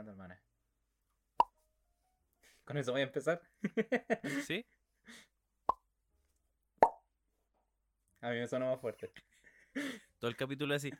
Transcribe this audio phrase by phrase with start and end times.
[0.00, 0.40] hermana.
[2.64, 3.40] Con eso voy a empezar.
[4.44, 4.66] ¿Sí?
[8.20, 9.12] A mí me suena más fuerte.
[10.18, 10.90] Todo el capítulo así.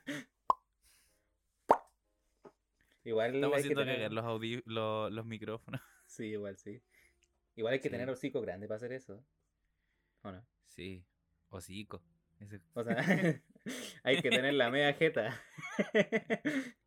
[3.03, 3.95] Igual Estamos que haciendo tener...
[3.97, 5.81] cagar los, audi- los, los micrófonos.
[6.05, 6.81] Sí, igual sí.
[7.55, 7.91] Igual hay que Sí.
[7.91, 9.23] tener hocico grande para hacer eso.
[10.23, 10.45] ¿O no?
[10.67, 11.03] Sí.
[11.49, 12.01] Hocico.
[12.73, 12.95] O sea,
[14.03, 15.41] hay que tener la media jeta.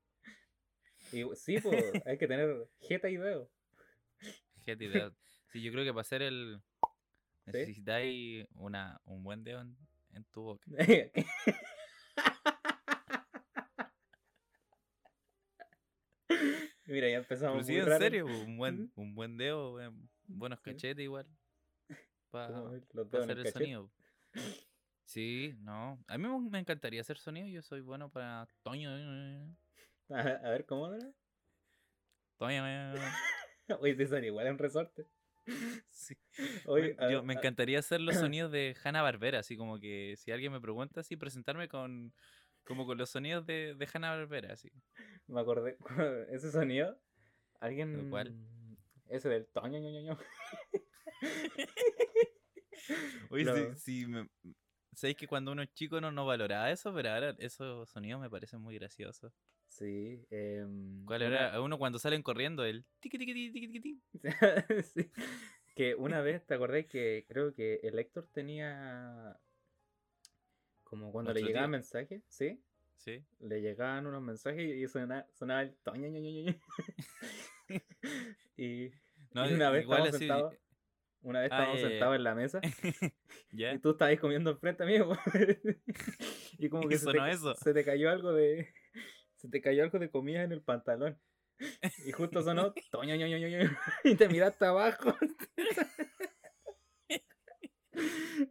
[1.13, 3.51] y, sí, pues, hay que tener jeta y dedo.
[4.65, 5.13] Gente de-
[5.49, 6.61] Sí, yo creo que para hacer el.
[7.47, 7.53] ¿Sí?
[7.53, 9.77] Necesitáis una, un buen dedo en,
[10.13, 10.65] en tu boca.
[16.87, 18.01] Mira, ya empezamos Pero sí, muy en raro.
[18.05, 19.79] serio, un buen, un buen dedo,
[20.27, 20.65] buenos Sí.
[20.73, 21.27] cachetes igual.
[22.31, 23.53] Para hacer el cachete.
[23.53, 23.91] sonido.
[25.05, 26.03] Sí, no.
[26.07, 27.47] A mí me encantaría hacer sonido.
[27.49, 28.47] Yo soy bueno para.
[28.63, 28.91] Toño.
[30.11, 31.07] A, a ver, ¿cómo era?
[32.37, 32.63] Toño.
[33.81, 35.07] Oye, te sale igual en resorte.
[35.91, 36.17] Sí.
[36.65, 40.15] Oye, Me- a- yo me encantaría hacer los sonidos de Hanna Barbera, así como que
[40.17, 42.13] si alguien me pregunta, así presentarme con
[42.65, 44.71] como con los sonidos de, de Hanna Barbera, así.
[45.27, 45.77] me acordé,
[46.31, 47.01] ese sonido,
[47.61, 48.09] alguien...
[48.11, 48.35] ¿Cuál?
[49.09, 50.19] Ese del toño, ño, ño, ño.
[53.31, 54.29] Oye, si me-
[54.95, 58.31] sabéis que cuando uno es chico no, no valoraba eso, pero ahora esos sonidos me
[58.31, 59.33] parecen muy graciosos.
[59.69, 60.25] Sí.
[60.31, 61.61] em, ¿Cuál una- era?
[61.63, 64.01] Uno cuando salen corriendo, el tiqui tiqui tiqui tiqui
[64.73, 64.83] tiqui.
[64.83, 65.11] Sí.
[65.75, 69.39] Que una vez, ¿te acordás que creo que el Héctor tenía...
[70.85, 72.61] Como cuando le ¿Nuestro llegaban mensajes, ¿sí?
[72.97, 73.25] Sí.
[73.39, 76.09] Le llegaban unos mensajes y sonaba, sonaba el toño,
[78.57, 78.91] y,
[79.33, 80.19] No, y una vez igual estábamos así.
[80.19, 80.55] sentados,
[81.23, 82.61] una vez Ah, estábamos sentados en la mesa
[83.53, 83.73] ¿Ya?
[83.75, 85.09] y tú estabas comiendo enfrente mío.
[86.59, 87.55] y como que se te, eso.
[87.55, 88.69] se te cayó algo de
[89.37, 91.19] se te cayó algo de comida en el pantalón.
[92.07, 93.59] Y justo sonó toño, ño, ño, ño,
[94.05, 95.15] y te miraste abajo.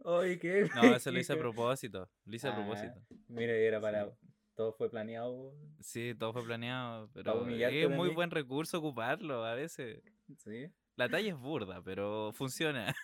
[0.04, 2.08] Oye, qué No, eso lo hice a propósito.
[2.24, 2.94] Lo hice a Ah, propósito.
[3.28, 4.16] Mira, era para Sí.
[4.54, 5.54] todo fue planeado.
[5.80, 8.14] Sí, todo fue planeado, pero es muy mí.
[8.14, 10.02] buen recurso ocuparlo a veces.
[10.38, 10.66] Sí.
[10.96, 12.94] La talla es burda, pero funciona.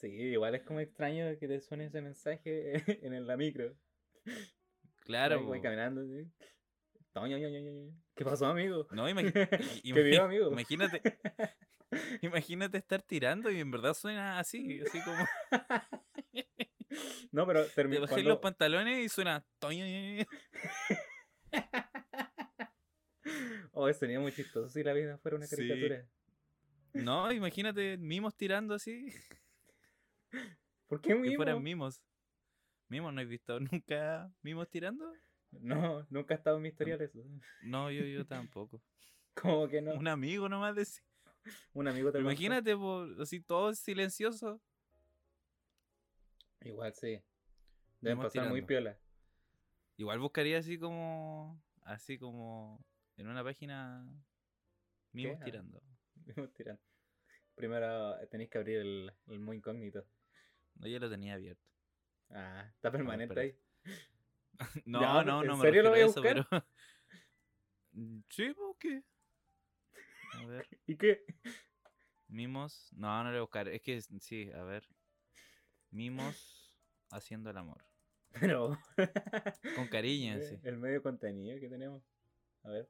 [0.00, 2.72] Sí, igual es como extraño que te suene ese mensaje
[3.04, 3.74] en la micro.
[5.04, 5.44] Claro.
[5.44, 6.26] Voy, caminando ño.
[8.14, 8.86] ¿Qué pasó, amigo?
[8.92, 9.32] No, imagi-
[9.94, 10.50] ¿Qué vio, amigo?
[10.52, 11.02] Imagínate,
[12.22, 15.18] imagínate estar tirando y en verdad suena así, así como
[17.32, 18.00] No, pero te terminó.
[18.02, 19.44] bajé los pantalones y suena.
[23.72, 25.56] Oh, sería muy chistoso si la vida fuera una Sí.
[25.56, 26.06] caricatura.
[26.92, 29.06] No, imagínate mimos tirando así,
[30.88, 31.36] ¿Por qué que mimo?
[31.36, 32.02] fueran mimos.
[32.88, 35.12] Mimos, ¿no he visto nunca mimos tirando?
[35.52, 37.18] No, nunca ha estado en mi historial eso.
[37.62, 38.82] No, yo, yo tampoco.
[39.34, 39.94] Como que no.
[39.94, 41.04] Un amigo nomás decía.
[41.72, 42.30] Un amigo te contó.
[42.30, 44.60] imagínate, po, así todo silencioso.
[46.60, 47.22] Igual sí.
[48.00, 48.98] Deben Mimos pasar muy piola.
[49.96, 51.62] Igual buscaría así como.
[51.82, 52.84] Así como.
[53.16, 54.04] En una página.
[55.12, 55.44] Mimos ¿Qué?
[55.44, 55.82] tirando.
[56.26, 56.82] Mimos tirando.
[57.54, 60.04] Primero eh, tenéis que abrir el, el muy incógnito.
[60.80, 61.62] No, ya lo tenía abierto.
[62.30, 63.54] Ah, está permanente ahí.
[64.86, 66.46] No, Ya, no, ¿en no me serio lo voy a eso, buscar?
[66.50, 66.64] pero.
[67.92, 69.02] Mm, Sí, ¿por qué?
[70.34, 70.66] A ver.
[70.86, 71.24] ¿Y qué?
[72.28, 72.88] Mimos.
[72.92, 73.68] No, no le voy a buscar.
[73.68, 74.88] Es que sí, a ver.
[75.90, 76.72] Mimos
[77.10, 77.84] haciendo el amor.
[78.38, 78.78] Pero.
[79.74, 80.56] Con cariño, sí.
[80.62, 82.02] El medio contenido que tenemos.
[82.62, 82.88] A ver.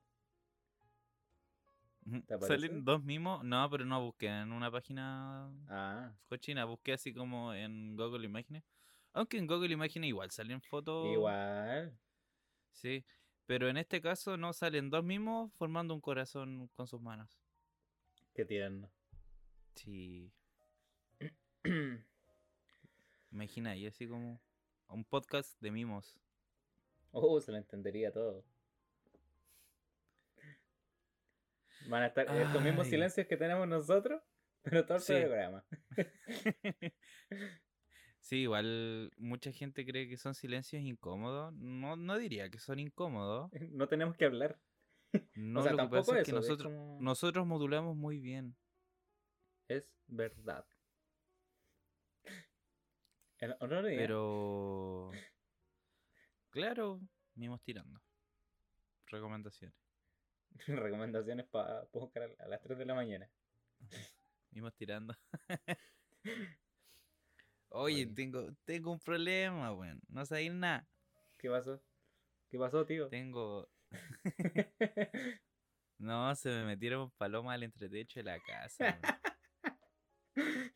[2.40, 3.44] Salen dos mimos.
[3.44, 6.64] No, pero no busqué en una página Ah, cochina.
[6.64, 8.64] Busqué así como en Google Imágenes.
[9.12, 11.06] Aunque en Google Imágenes igual salen fotos.
[11.12, 11.96] igual.
[12.72, 13.04] Sí.
[13.46, 17.38] Pero en este caso no salen dos mimos formando un corazón con sus manos.
[18.34, 18.90] Qué tierno.
[19.74, 20.32] Sí.
[23.32, 24.40] Imagina ahí así como
[24.88, 26.18] un podcast de mimos.
[27.12, 28.44] Oh, se lo entendería todo.
[31.88, 32.90] Van a estar estos mismos Ay.
[32.90, 34.22] silencios que tenemos nosotros,
[34.62, 35.14] pero todo el Sí.
[35.14, 35.64] programa.
[38.22, 41.52] Sí, igual mucha gente cree que son silencios incómodos.
[41.54, 43.50] No, no diría que son incómodos.
[43.72, 44.60] No tenemos que hablar.
[45.34, 48.56] No, o sea, lo que tampoco es que nosotros, como- nosotros modulamos muy bien.
[49.68, 50.66] Es verdad.
[53.38, 55.10] El día, Pero.
[56.50, 57.00] Claro,
[57.34, 58.00] mimos tirando.
[59.06, 59.76] Recomendaciones.
[60.66, 63.30] recomendaciones para buscar a las 3 de la mañana.
[64.50, 65.14] Mimos tirando.
[67.72, 68.06] Oye, Oye.
[68.06, 70.00] tengo, tengo un problema, weón.
[70.08, 70.86] No sabéis nada.
[71.38, 71.80] ¿Qué pasó?
[72.48, 73.08] ¿Qué pasó, tío?
[73.08, 73.68] Tengo.
[75.98, 78.98] No, se me metieron palomas al entretecho de la casa.
[80.34, 80.72] weón.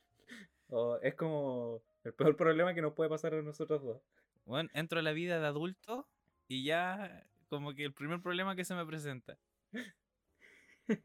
[0.69, 4.03] O es como el peor problema que nos puede pasar a nosotros dos.
[4.45, 6.09] Bueno, entro a la vida de adulto
[6.49, 9.39] y ya como que el primer problema que se me presenta.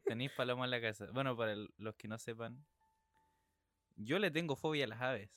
[0.04, 1.06] Tenéis palomas en la casa.
[1.12, 2.64] Bueno, para el- los que no sepan,
[3.96, 5.30] yo le tengo fobia a las aves.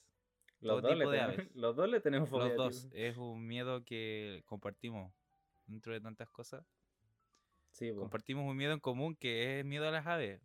[0.60, 1.56] Los, Todo dos, le de tenemos, aves.
[1.56, 2.48] los dos le tenemos fobia.
[2.48, 2.90] Los dos.
[2.94, 5.14] Es un miedo que compartimos
[5.66, 6.66] dentro de tantas cosas.
[7.72, 7.92] Sí.
[7.94, 10.42] Compartimos un miedo en común que es miedo a las aves.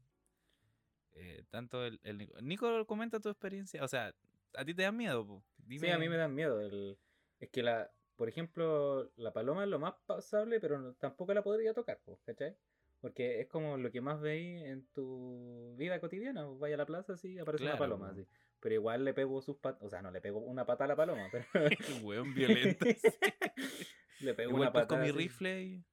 [1.14, 3.82] Eh, tanto el, el Nico- comenta tu experiencia.
[3.84, 4.14] O sea,
[4.54, 5.42] ¿a ti te dan miedo?
[5.68, 6.60] Sí, a mí me dan miedo.
[6.60, 6.98] El...
[7.40, 11.42] Es que la, por ejemplo, la paloma es lo más pasable, pero no- tampoco la
[11.42, 12.56] podría tocar, ¿cachai?
[13.00, 16.44] Porque es como lo que más veis en tu vida cotidiana.
[16.46, 18.26] pues, Vaya a la plaza, así aparece una paloma, así.
[18.60, 20.96] Pero igual le pego sus patas, o sea, no le pego una pata a la
[20.96, 21.44] paloma, pero
[22.02, 22.84] weón violento.
[24.20, 24.94] le pego Igual una pues pata.
[24.96, 25.84] con mi rifle y...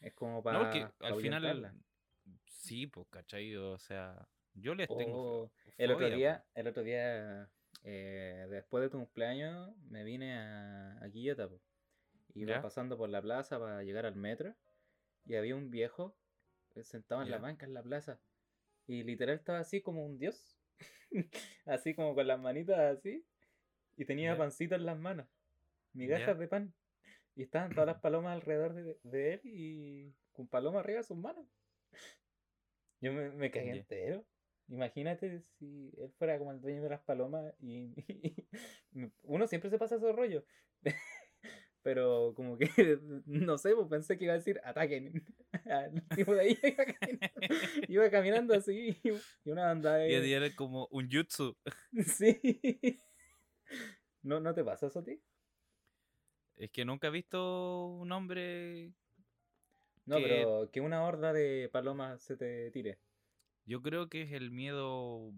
[0.00, 0.58] Es como No, para.
[0.60, 1.74] porque al final...
[2.46, 3.56] Sí, pues, ¿cachai?
[3.56, 5.44] O sea, yo les tengo...
[5.44, 7.48] Oh, el otro día, el otro día,
[7.82, 11.60] eh, después de tu cumpleaños, me vine a, a Quillota, po.
[12.34, 12.62] Iba Ya.
[12.62, 14.54] pasando por la plaza para llegar al metro
[15.24, 16.16] y había un viejo
[16.82, 18.18] sentado en la banca en la plaza.
[18.86, 20.58] Y literal estaba así como un dios,
[21.66, 23.24] así como con las manitas así.
[23.96, 25.26] Y tenía pancito en las manos,
[25.92, 26.74] migajas de pan.
[27.36, 31.16] Y estaban todas las palomas alrededor de, de él y con palomas arriba de sus
[31.16, 31.46] manos.
[33.00, 34.24] Yo me, me cagué entero.
[34.68, 37.92] Imagínate si él fuera como el dueño de las palomas y,
[39.24, 40.44] uno siempre se pasa esos rollos.
[41.82, 42.66] Pero como que,
[43.26, 45.24] no sé, pues pensé que iba a decir ataquen
[45.66, 46.58] al tipo de ahí.
[46.62, 48.96] Iba caminando, iba caminando así
[49.44, 50.32] y una banda Y de...
[50.32, 51.56] era como un jutsu.
[52.06, 53.00] Sí.
[54.22, 55.20] ¿No, ¿No te pasa eso a ti?
[56.56, 58.92] Es que nunca he visto un hombre...
[60.06, 62.98] No, Que- pero que una horda de palomas se te tire.
[63.64, 65.32] Yo creo que es el miedo...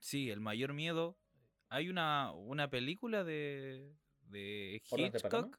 [0.00, 1.16] Sí, el mayor miedo.
[1.68, 3.94] Hay una, una película de,
[4.32, 4.82] de.
[4.84, 5.56] Hitchcock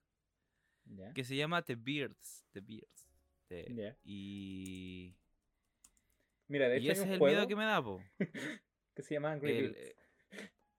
[1.14, 2.44] que se llama The Beards.
[2.52, 3.08] The Beards.
[3.48, 3.98] The-.
[4.04, 5.16] Y,
[6.48, 8.02] Mira, de y ese hay es el miedo que me da, po.
[8.96, 9.96] que se llama Angry El- Birds.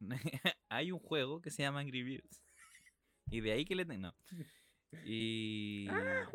[0.69, 2.43] hay un juego que se llama Angry Birds.
[3.31, 4.15] Y de ahí que le tengo.
[5.05, 5.87] Y.
[5.91, 6.31] ¡Ah!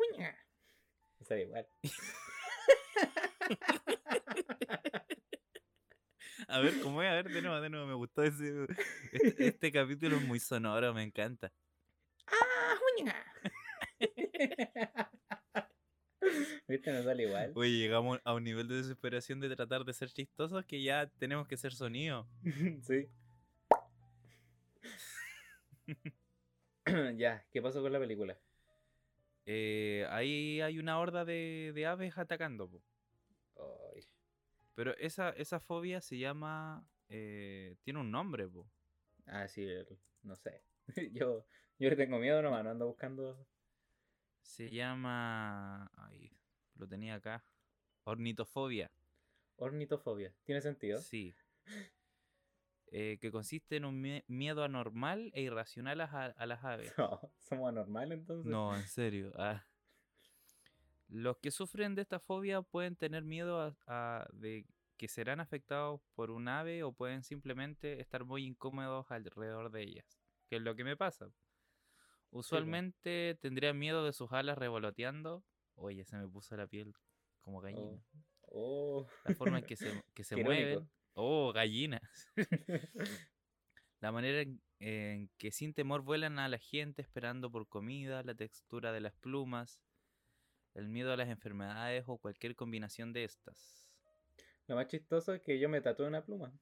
[1.22, 1.66] Sabe igual.
[6.50, 7.08] A ver, ¿cómo es?
[7.08, 7.86] A ver, de nuevo, de nuevo.
[7.86, 8.66] Me gustó ese.
[9.12, 11.52] Este, este capítulo es muy sonoro, me encanta.
[12.26, 13.14] ¡Ah, juña!
[16.66, 16.92] ¿Viste?
[16.92, 17.52] No sale igual.
[17.54, 21.46] Oye, llegamos a un nivel de desesperación de tratar de ser chistosos que ya tenemos
[21.46, 22.26] que ser sonido.
[22.82, 23.08] sí.
[27.16, 28.36] ya, ¿qué pasó con la película?
[29.46, 32.68] Eh, ahí hay una horda de, de aves atacando.
[33.56, 34.04] Ay,
[34.80, 36.82] Pero esa, esa fobia se llama.
[37.10, 38.66] eh, tiene un nombre, po.
[39.26, 39.68] Ah, sí,
[40.22, 40.62] no sé.
[41.12, 41.44] yo,
[41.78, 43.46] yo le tengo miedo nomás, no ando buscando.
[44.40, 45.90] Se llama.
[45.92, 46.32] Ay,
[46.76, 47.44] lo tenía acá.
[48.04, 48.90] Ornitofobia.
[49.56, 50.34] Ornitofobia.
[50.44, 50.98] ¿Tiene sentido?
[51.02, 51.34] Sí.
[52.86, 56.90] Eh, que consiste en un mie- miedo anormal e irracional a, a las aves.
[56.98, 58.50] No, somos anormales entonces.
[58.50, 59.30] No, en serio.
[59.36, 59.62] ah.
[61.10, 64.64] Los que sufren de esta fobia pueden tener miedo a, a- de
[64.96, 70.06] que serán afectados por un ave o pueden simplemente estar muy incómodos alrededor de ellas.
[70.48, 71.30] Que es lo que me pasa.
[72.30, 75.42] Usualmente tendría miedo de sus alas revoloteando.
[75.74, 76.94] Oye, se me puso la piel
[77.40, 78.00] como gallina.
[78.42, 79.06] Oh.
[79.24, 80.88] La forma en que se, que se mueven.
[81.14, 82.02] Oh, gallinas.
[84.00, 88.34] La manera en, en que sin temor vuelan a la gente esperando por comida, la
[88.34, 89.78] textura de las plumas,
[90.74, 93.88] el miedo a las enfermedades o cualquier combinación de estas.
[94.66, 96.52] Lo más chistoso es que yo me tatué una pluma.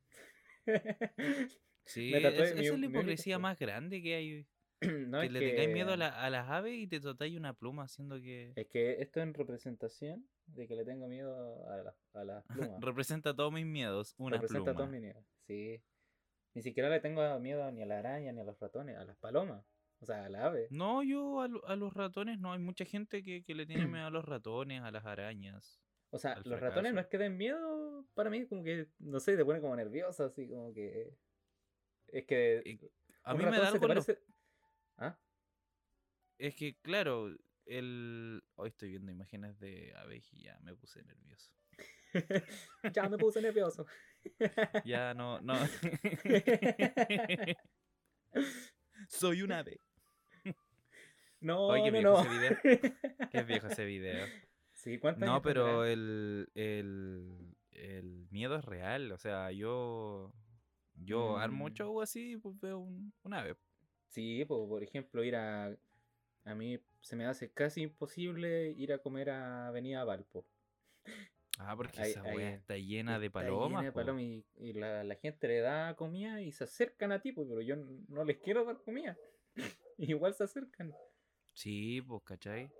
[1.84, 4.46] Sí, Me tatué es- mi- esa es la hipocresía más grande que hay.
[5.08, 7.84] no, que le tengáis miedo a, la- a las aves y te tatuáis una pluma
[7.84, 11.96] haciendo que Es que esto es en representación de que le tengo miedo a, la-
[12.12, 12.80] a las plumas.
[12.82, 14.76] representa todos mis miedos, una Representa pluma.
[14.78, 15.24] todos mis miedos.
[15.46, 15.82] Sí.
[16.54, 19.16] Ni siquiera le tengo miedo ni a la araña, ni a los ratones, a las
[19.16, 19.64] palomas.
[20.00, 20.68] O sea, a la ave.
[20.70, 22.52] No, yo a, lo- a los ratones no.
[22.52, 25.80] Hay mucha gente que, que le tiene miedo a los ratones, a las arañas.
[26.10, 29.20] O sea, al los ratones no es que den miedo para mí, como que, no
[29.20, 31.14] sé, te pone como nervioso, así como que...
[32.06, 32.62] Es que...
[32.64, 32.90] Eh,
[33.24, 34.06] A mí me da algo los-
[34.96, 35.18] ¿Ah?
[36.38, 37.28] Es que, claro,
[37.66, 38.42] el...
[38.54, 41.52] Hoy estoy viendo imágenes de aves y ya me puse nervioso.
[42.94, 43.84] ya me puse nervioso.
[44.86, 45.54] Ya no, no.
[49.08, 49.80] Soy un ave.
[51.40, 52.34] No, Oye, qué no, viejo no.
[52.34, 52.58] ese video.
[53.32, 54.26] Qué viejo ese video.
[54.72, 59.12] Sí, ¿cuántos No, pero el, el, el miedo es real.
[59.12, 60.32] O sea, yo.
[61.00, 61.72] Yo armo Mm.
[61.74, 63.54] show así, pues veo un, un ave.
[64.08, 65.76] Sí, pues, por ejemplo, ir a...
[66.44, 70.44] A mí se me hace casi imposible ir a comer a Avenida Valpo.
[71.58, 73.70] Ah, porque esa weá está llena de palomas.
[73.80, 77.20] llena de palomas y, y la, la gente le da comida y se acercan a
[77.20, 79.16] ti, pues, pero yo no les quiero dar comida.
[79.98, 80.94] Igual se acercan.
[81.58, 82.70] Sí, pues, ¿cachai?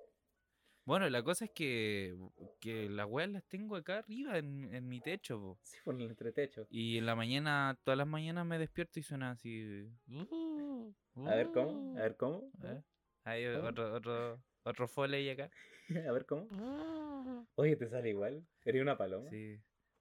[0.85, 2.16] Bueno, la cosa es que,
[2.61, 5.58] que las weas las tengo acá arriba en, en mi techo, po.
[5.64, 6.64] Sí, por el entretecho.
[6.70, 9.85] Y en la mañana, todas las mañanas me despierto y suena así.
[10.06, 10.94] "Uh,
[11.26, 11.99] A ver cómo, uh".
[11.99, 12.85] a ver cómo, ver,
[13.25, 13.68] Hay ¿Cómo?
[13.68, 15.50] otro, otro, otro foley acá.
[16.08, 17.47] a ver cómo.
[17.56, 18.47] Oye, te sale igual.
[18.64, 19.28] Eres una paloma.
[19.28, 19.54] Sí,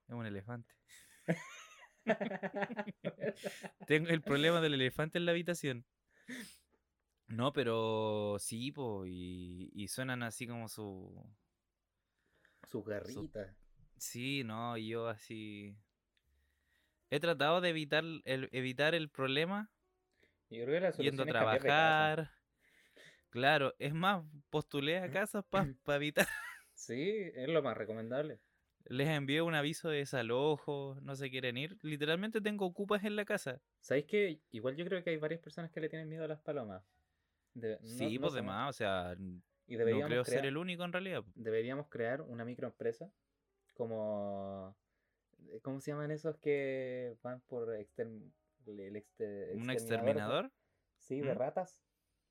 [0.08, 0.72] es un elefante.
[3.88, 5.84] Tengo el problema del elefante en la habitación.
[7.28, 11.24] No, pero sí, po, y, y suenan así como su...
[12.70, 13.56] Sus garritas.
[13.98, 15.76] Sí, no, y yo así...
[17.10, 19.72] He tratado de evitar el, evitar el problema
[20.50, 22.32] Yo creo que la yendo a trabajar.
[23.30, 25.46] Claro, es más, postulé a casas
[25.84, 26.28] para evitar.
[26.74, 28.40] Sí, es lo más recomendable.
[28.86, 31.78] Les envié un aviso de desalojo, no se quieren ir.
[31.82, 33.62] Literalmente tengo ocupas en la casa.
[33.82, 36.40] ¿Sabéis que igual yo creo que hay varias personas que le tienen miedo a las
[36.40, 36.84] palomas?
[37.60, 40.94] De- no- sí, no pues demás, o sea, no creo crear, ser el único en
[40.94, 41.24] realidad.
[41.34, 43.12] deberíamos crear una microempresa
[43.74, 44.76] como...
[45.50, 48.32] eh, ¿Cómo se llaman esos que van por exterm-
[48.68, 50.52] el, el exte- ¿Un exterminador?
[51.00, 51.38] Sí, de ¿Mm?
[51.38, 51.82] ratas.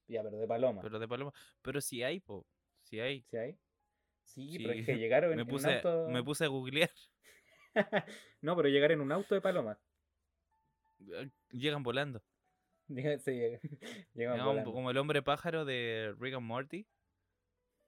[0.08, 0.84] Ya, pero de palomas.
[0.84, 1.32] Pero de paloma.
[1.62, 2.46] Pero si hay, po.
[2.82, 3.22] Si hay.
[3.22, 3.58] ¿Sí hay?
[4.22, 6.08] Sí, pero es que llegaron en Me un auto...
[6.08, 6.90] me puse a googlear.
[8.42, 9.78] no, pero llegar en un auto de palomas.
[11.50, 12.22] Llegan volando.
[12.88, 13.16] Llega-
[14.14, 14.72] llega- volando.
[14.72, 16.86] como el hombre pájaro de Rick and Morty.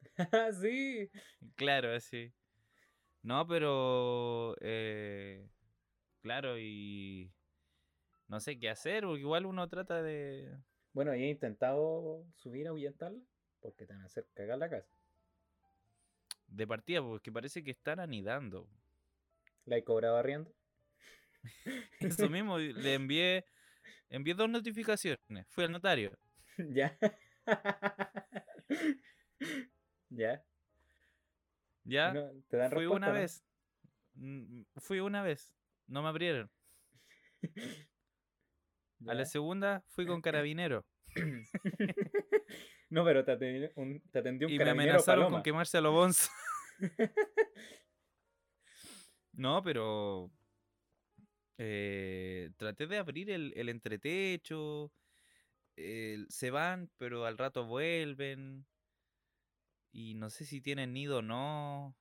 [0.61, 1.11] sí.
[1.57, 2.33] Claro, así.
[3.23, 4.57] No, pero.
[4.61, 5.49] eh,
[6.23, 7.33] claro, y.
[8.29, 10.57] No sé qué hacer, porque igual uno trata de.
[10.93, 13.21] Bueno, y he intentado subir a ahuyentarla
[13.61, 14.93] porque te van a hacer cagar la casa.
[16.47, 18.69] De partida, porque parece que están anidando.
[19.65, 20.53] La he cobrado arriendo.
[22.01, 23.45] Eso mismo, le envié.
[24.11, 25.47] Envié dos notificaciones.
[25.49, 26.17] Fui al notario.
[26.59, 26.97] ya.
[30.11, 30.43] ya.
[31.85, 32.13] Ya.
[32.13, 33.13] No, ¿Te dan fui respuesta, una no?
[33.15, 33.45] vez.
[34.15, 35.55] Mm, Fui una vez.
[35.87, 36.51] No me abrieron.
[39.07, 40.85] A la segunda fui con carabinero.
[42.91, 45.37] no, pero te atendió un, te atendió un y me carabinero amenazaron paloma.
[45.37, 46.31] con quemarse a los bonzos.
[49.33, 50.31] no, pero.
[51.59, 54.93] Eh, traté de abrir el, el entretecho.
[56.29, 58.67] se van, pero al rato vuelven.
[59.93, 61.95] Y no sé si tienen nido o no.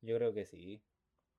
[0.00, 0.82] Yo creo que sí.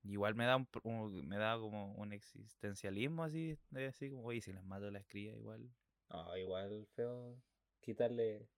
[0.03, 4.23] Igual me da un, pr- un- me da como un existencialismo así, de así como,
[4.25, 5.69] oye, si las mato las crías igual.
[6.09, 7.37] No, igual feo
[7.79, 8.49] quitarle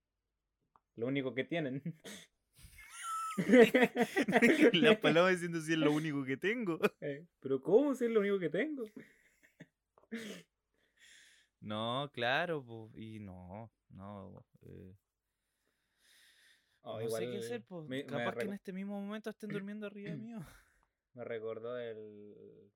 [0.96, 1.82] lo único que tienen.
[4.74, 6.80] las palomas diciendo si es lo único que tengo.
[7.02, 8.86] Eh, Pero ¿cómo si es lo único que tengo?
[11.62, 14.46] No, claro, po, y no, no.
[14.62, 14.96] eh,
[16.82, 17.88] Oh, no sé qué igual hacer, pues.
[17.88, 20.40] me Capaz que en este mismo momento estén durmiendo arriba mío.
[21.14, 22.72] Me recordó el...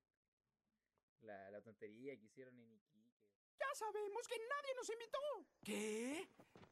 [1.22, 2.84] la, la tontería que hicieron en.
[3.64, 5.20] Ya sabemos que nadie nos invitó.
[5.64, 6.28] ¿Qué?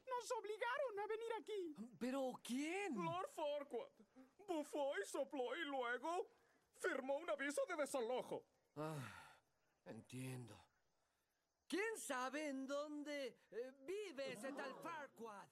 [0.07, 1.75] Nos obligaron a venir aquí.
[1.99, 2.95] ¿Pero quién?
[2.95, 3.87] Lord Farquaad
[4.47, 6.27] bufó y sopló y luego
[6.75, 8.43] firmó un aviso de desalojo.
[8.75, 8.97] Ah,
[9.85, 10.57] entiendo.
[11.67, 15.47] ¿Quién sabe en dónde eh, vive ese tal Farquaad?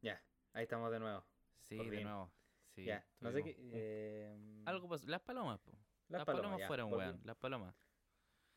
[0.00, 0.22] Ya,
[0.54, 1.24] ahí estamos de nuevo.
[1.68, 2.04] Sí, Por de fin.
[2.06, 2.32] nuevo.
[2.74, 3.56] Sí, ya, no sé qué...
[3.58, 5.06] un- eh, Algo pasó.
[5.06, 5.72] Las palomas, po.
[6.08, 7.20] Las Las, palomas, palomas, fueron, weón.
[7.24, 7.74] Las palomas.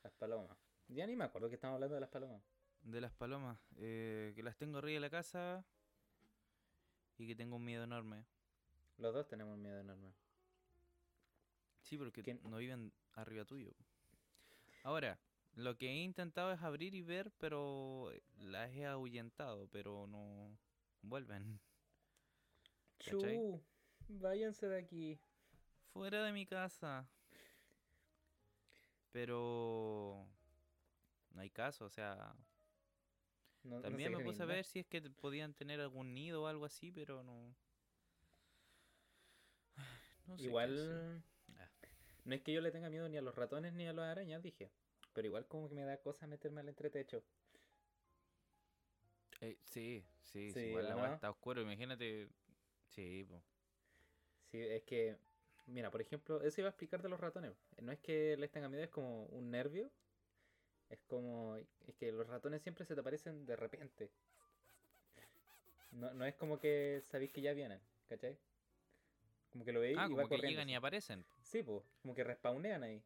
[0.03, 0.57] Las palomas.
[0.87, 2.41] Ya ni me acuerdo que estamos hablando de las palomas.
[2.81, 3.59] De las palomas.
[3.77, 5.63] eh, que las tengo arriba de la casa.
[7.17, 8.25] Y que tengo un miedo enorme.
[8.97, 10.13] Los dos tenemos miedo enorme.
[11.81, 12.39] Sí, porque ¿Quién?
[12.43, 13.71] no viven arriba tuyo.
[14.83, 15.19] Ahora,
[15.53, 20.57] lo que he intentado es abrir y ver, pero eh, las he ahuyentado, pero no
[21.01, 21.59] vuelven.
[22.99, 23.61] Chu,
[24.07, 25.19] váyanse de aquí.
[25.93, 27.07] Fuera de mi casa.
[29.11, 30.25] Pero
[31.33, 32.33] no hay caso, o sea,
[33.63, 36.13] No- no también se me quieren puse a ver si es que podían tener algún
[36.13, 37.53] nido o algo así, pero no.
[40.27, 40.43] No sé.
[40.45, 41.23] Igual...
[41.59, 41.67] Ah.
[42.25, 44.41] No es que yo le tenga miedo ni a los ratones ni a las arañas,
[44.43, 44.69] dije.
[45.13, 47.21] Pero igual como que me da cosa meterme al entretecho.
[49.41, 51.15] Eh, sí, sí, sí, igual la ¿o weá no?
[51.15, 52.29] está oscuro, imagínate.
[52.89, 53.41] Sí, po.
[54.51, 55.17] Sí, es que,
[55.67, 57.53] mira, por ejemplo, eso iba a explicar de los ratones.
[57.81, 59.89] No es que les tenga miedo, es como un nervio.
[60.89, 64.09] Es como, es que los ratones siempre se te aparecen de repente.
[65.91, 68.37] No, no es como que sabéis que ya vienen, ¿cachai?
[69.51, 70.49] Como que lo veis Ah, y va como que corriendo.
[70.49, 71.25] llegan y aparecen.
[71.43, 73.01] Sí, pues, como que respawnean ahí.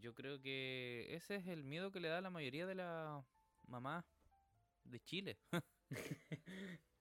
[0.00, 3.24] Yo creo que ese es el miedo que le da a la mayoría de la
[3.66, 4.04] mamá
[4.84, 5.36] de Chile.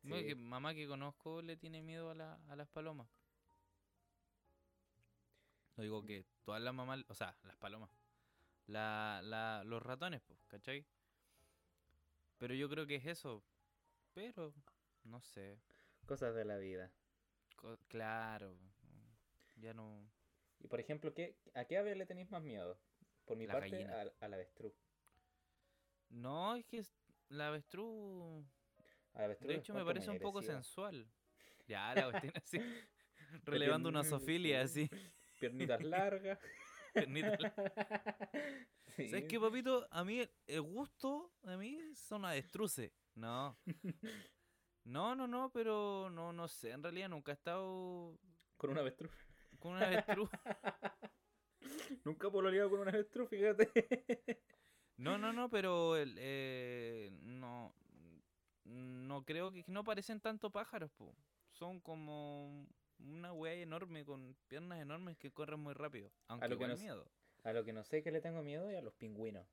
[0.04, 0.10] Sí.
[0.26, 3.10] que mamá que conozco le tiene miedo a, la- a las palomas.
[5.78, 7.90] No digo que todas las mamás, o sea, las palomas.
[8.66, 10.86] La, la, los ratones, pues, ¿cachai?
[12.38, 13.44] Pero yo creo que es eso.
[14.14, 14.54] Pero,
[15.04, 15.60] no sé.
[16.06, 16.92] Cosas de la vida.
[17.56, 18.58] co- claro.
[19.56, 20.10] Ya no.
[20.60, 22.80] Y por ejemplo, ¿qué, ¿a qué ave le tenéis más miedo?
[23.26, 24.74] Por mi La parte, al, al avestruz.
[26.10, 26.84] No, es que
[27.30, 28.46] la avestruz.
[29.42, 31.08] De hecho, me parece un poco sensual.
[31.68, 32.60] Ya, la cuestión así.
[33.44, 34.84] relevando una sofilia sí.
[34.90, 35.02] así.
[35.40, 36.40] Piernitas largas.
[36.94, 37.54] Piernita la-
[38.96, 39.10] Sí.
[39.10, 39.88] ¿Sabes qué, papito?
[39.92, 42.92] A mí el- gusto, a mí son avestruces.
[43.14, 43.56] No.
[44.84, 46.72] No, no, no, pero no, no sé.
[46.72, 48.18] En realidad nunca he estado
[48.58, 49.12] Con un avestruz.
[49.60, 50.30] con una avestruz.
[52.06, 53.70] Nunca pololeado con un avestruz, fíjate.
[54.98, 57.76] No, no, no, pero el, eh, no,
[58.64, 61.16] no creo que no parecen tanto pájaros, po.
[61.52, 62.68] Son como
[63.00, 66.12] una wea enorme con piernas enormes que corren muy rápido.
[66.28, 67.08] Aunque lo que nos- miedo.
[67.44, 69.46] A lo que no sé que le tengo miedo es a los pingüinos.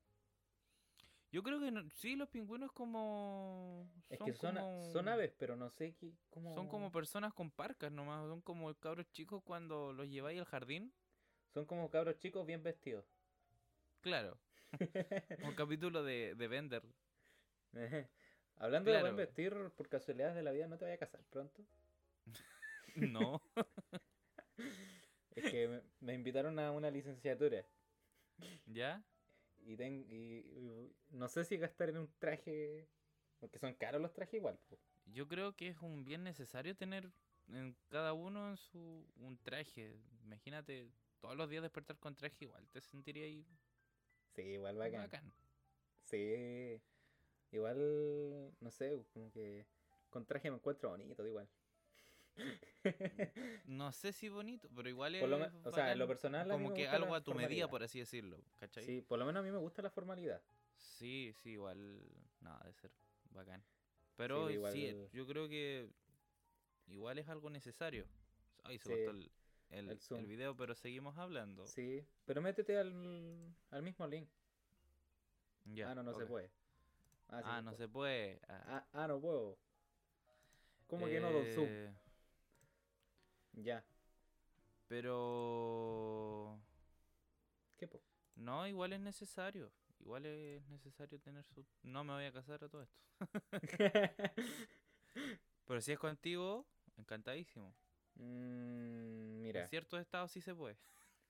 [1.30, 5.32] Yo creo que no- sí, los pingüinos como Es que son, a- como- son aves,
[5.38, 6.54] pero no sé qué, cómo...
[6.54, 10.92] Son como personas con parcas nomás, son como cabros chicos cuando los lleváis al jardín.
[11.52, 13.04] Son como cabros chicos bien vestidos.
[14.00, 14.38] Claro,
[15.44, 16.82] un capítulo de, de Bender.
[18.56, 21.64] Hablando de buen vestir, por casualidades de la vida, ¿no te vayas a casar pronto?
[22.96, 23.40] No,
[25.34, 27.66] Es que me, me invitaron a una licenciatura
[28.66, 29.02] ¿ya?
[29.58, 32.88] y, ten- y- y no sé si gastar en un traje,
[33.40, 34.58] porque son caros los trajes igual.
[34.68, 34.78] po.
[35.06, 37.12] Yo creo que es un bien necesario tener
[37.48, 39.92] en cada uno en su un traje.
[40.24, 43.46] Imagínate todos los días despertar con traje igual, te sentiría ahí
[44.34, 45.00] Sí, igual bacán.
[45.02, 45.32] bacán.
[46.02, 46.82] Sí,
[47.50, 49.66] igual, no sé, como que
[50.10, 51.48] con traje me encuentro bonito, igual.
[53.66, 56.88] No sé si bonito, pero igual es lo o sea, en lo personal como que
[56.88, 58.84] algo a tu medida, por así decirlo, ¿cachai?
[58.84, 60.42] Sí, por lo menos a mí me gusta la formalidad.
[60.76, 62.00] Sí, sí, igual,
[62.40, 62.90] nada, de ser
[63.30, 63.62] bacán.
[64.16, 65.88] Pero sí, igual- yo creo que
[66.88, 68.06] igual es algo necesario.
[68.64, 69.30] Ay, se Sí, cortó el,
[69.70, 70.26] el, el el Zoom.
[70.26, 71.66] video, pero seguimos hablando.
[71.66, 74.28] Sí, pero métete al, al mismo link.
[75.64, 76.50] Ya, ah, no, no se puede.
[77.28, 78.40] Ah, sí Ah, no se puede.
[78.48, 79.58] Ah, Ah, ah, no puedo.
[80.86, 81.68] ¿Cómo que no, Don Zoom?
[83.56, 83.84] Ya.
[84.88, 86.60] Pero...
[87.76, 88.02] ¿Qué po?
[88.36, 89.72] No, igual es necesario.
[90.00, 91.64] Igual es necesario tener su...
[91.82, 93.00] No me voy a casar a todo esto.
[95.66, 97.74] Pero si es contigo, encantadísimo.
[98.16, 100.76] Mm, mira, En ciertos estados sí se puede.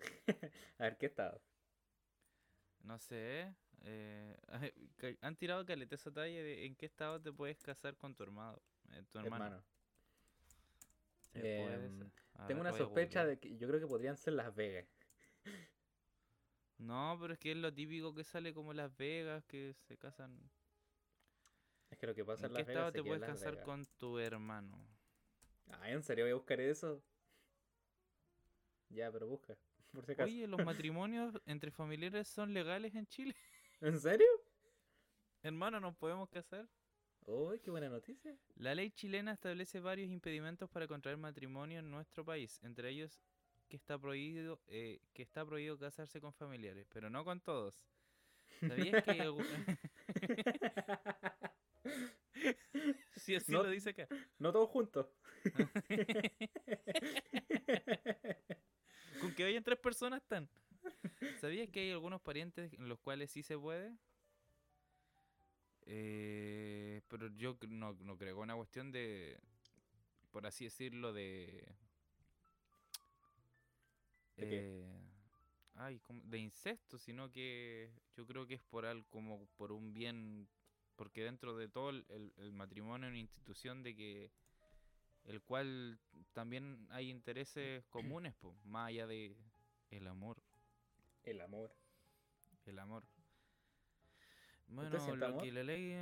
[0.78, 1.40] a ver, ¿qué estado?
[2.82, 3.54] No sé.
[3.82, 4.36] eh,
[5.20, 8.60] han tirado caleta esa talla de en qué estado te puedes casar con tu hermano.
[8.90, 9.44] eh, tu hermano.
[9.44, 9.64] Hermano.
[11.34, 12.10] Eh, puede Em,
[12.46, 14.86] Tengo ver, una sospecha de que yo creo que podrían ser Las Vegas.
[16.78, 20.50] No, pero es que es lo típico que sale como Las Vegas, que se casan.
[21.90, 23.20] Es que lo que pasa ¿En en qué Las estado Vegas se te queda en
[23.20, 23.64] puedes Las casar Vegas.
[23.64, 24.86] con tu hermano?
[25.66, 27.02] Ah, ¿en serio voy a buscar eso?
[28.88, 29.56] Ya, pero busca,
[29.92, 30.34] por si acaso.
[30.34, 33.36] Oye, los matrimonios entre familiares son legales en Chile.
[33.80, 34.26] ¿En serio?
[35.44, 36.68] Hermano, ¿nos podemos casar?
[37.26, 38.36] Uy, qué buena noticia.
[38.56, 43.18] La ley chilena establece varios impedimentos para contraer matrimonio en nuestro país, entre ellos
[43.68, 47.80] que está prohibido eh, que está prohibido casarse con familiares, pero no con todos.
[48.60, 49.12] ¿Sabías que
[53.16, 54.08] Sí, así No- lo dice acá.
[54.38, 55.06] no todos juntos.
[59.20, 60.48] Con que vayan tres personas están.
[61.40, 63.92] ¿Sabías que hay algunos parientes en los cuales sí se puede?
[65.86, 69.38] Eh, pero yo no, no creo que una cuestión de,
[70.30, 71.64] por así decirlo, de...
[74.36, 74.84] ¿De eh,
[75.74, 76.20] ay, ¿cómo?
[76.24, 80.48] de incesto, sino que yo creo que es por algo como por un bien,
[80.96, 84.30] porque dentro de todo el, el- el matrimonio es una institución de que
[85.24, 85.98] el cual
[86.32, 89.36] también hay intereses comunes, po, más allá de
[89.90, 90.42] el amor,
[91.24, 91.70] El amor.
[92.66, 93.04] el amor.
[94.66, 95.94] Bueno, lo que la ley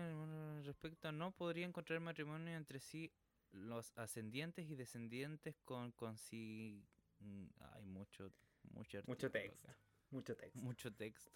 [0.65, 3.13] respecta no podrían contraer matrimonio entre sí
[3.53, 6.83] los ascendientes y descendientes con consi...
[7.21, 7.45] mm,
[7.75, 8.33] Hay mucho,
[8.71, 9.69] mucho, Mucho artículo texto.
[9.69, 9.77] acá,
[10.11, 10.61] Mucho texto.
[10.63, 11.31] Mucho texto.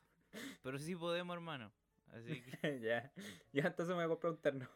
[0.63, 1.73] Pero sí podemos, hermano.
[2.09, 2.81] Así que...
[2.81, 3.13] ya.
[3.53, 4.69] Ya, entonces me voy a comprar un terno.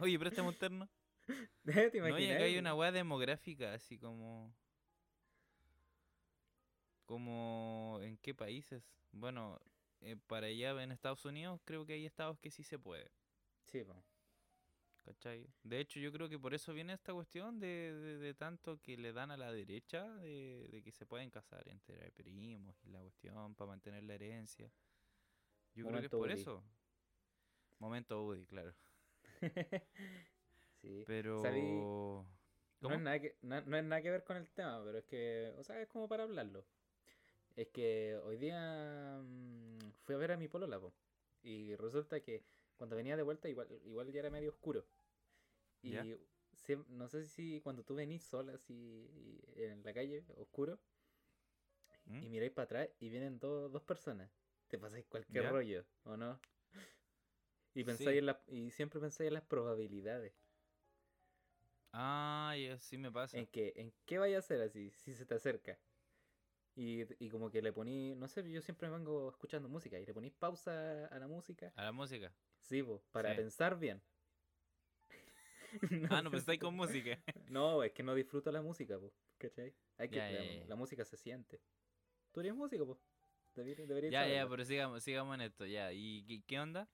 [0.00, 0.88] Oye, préstame un terno.
[1.64, 2.36] ¿Te No, y imaginas?
[2.36, 4.52] acá hay una weá demográfica, así como.
[7.04, 7.98] Como.
[8.02, 8.82] ¿En qué países?
[9.12, 9.60] Bueno,
[10.00, 13.10] eh, para allá en Estados Unidos creo que hay estados que sí se puede.
[13.66, 13.94] Sí, po.
[15.04, 15.46] ¿Cachai?
[15.62, 18.96] De hecho, yo creo que por eso viene esta cuestión de, de- de tanto que
[18.96, 23.00] le dan a la derecha de, de que se pueden casar entre primos y la
[23.00, 24.72] cuestión para mantener la herencia.
[25.74, 26.62] Yo creo que es por eso.
[27.78, 28.74] Momento Woody, claro.
[30.82, 31.04] sí.
[31.06, 32.26] Pero.
[32.80, 35.54] No es, nada que, no es nada que ver con el tema, pero es que,
[35.58, 36.64] o sea, es como para hablarlo.
[37.56, 39.65] Es que hoy día mm,
[40.06, 40.92] fui a ver a mi polola, po,
[41.42, 42.42] y resulta que
[42.78, 44.84] cuando venía de vuelta igual, igual ya era medio oscuro.
[45.82, 46.14] Y
[46.88, 50.78] no sé si cuando tú venís sola así en la calle, oscuro,
[52.06, 52.22] ¿Mm?
[52.24, 54.30] y miráis para atrás y vienen dos dos personas,
[54.68, 56.38] te pasáis cualquier rollo, ¿o no?
[57.74, 58.18] Y pensáis Sí.
[58.18, 60.32] en las, y siempre pensáis en las probabilidades.
[61.92, 63.36] Ah, ya, sí me pasa.
[63.38, 65.78] en que en qué vaya a hacer así si se te acerca
[66.76, 70.14] y, y como que le poní no sé yo siempre vengo escuchando música y le
[70.14, 72.32] ponís pausa a la música A la música.
[72.60, 73.36] sí po, para Sí.
[73.36, 74.02] pensar bien
[76.10, 77.18] Ah, no pensáis con música.
[77.50, 79.74] no es que no disfruto la música po, ¿cachai?
[79.98, 80.66] Hay que Ya, la, ya.
[80.68, 81.60] la música se siente
[82.32, 82.98] tú eres músico po
[83.54, 85.92] deberías, deberías Ya, ya, pero sigamos, sigamos en esto, ya.
[85.92, 86.88] ¿Y qué, qué onda?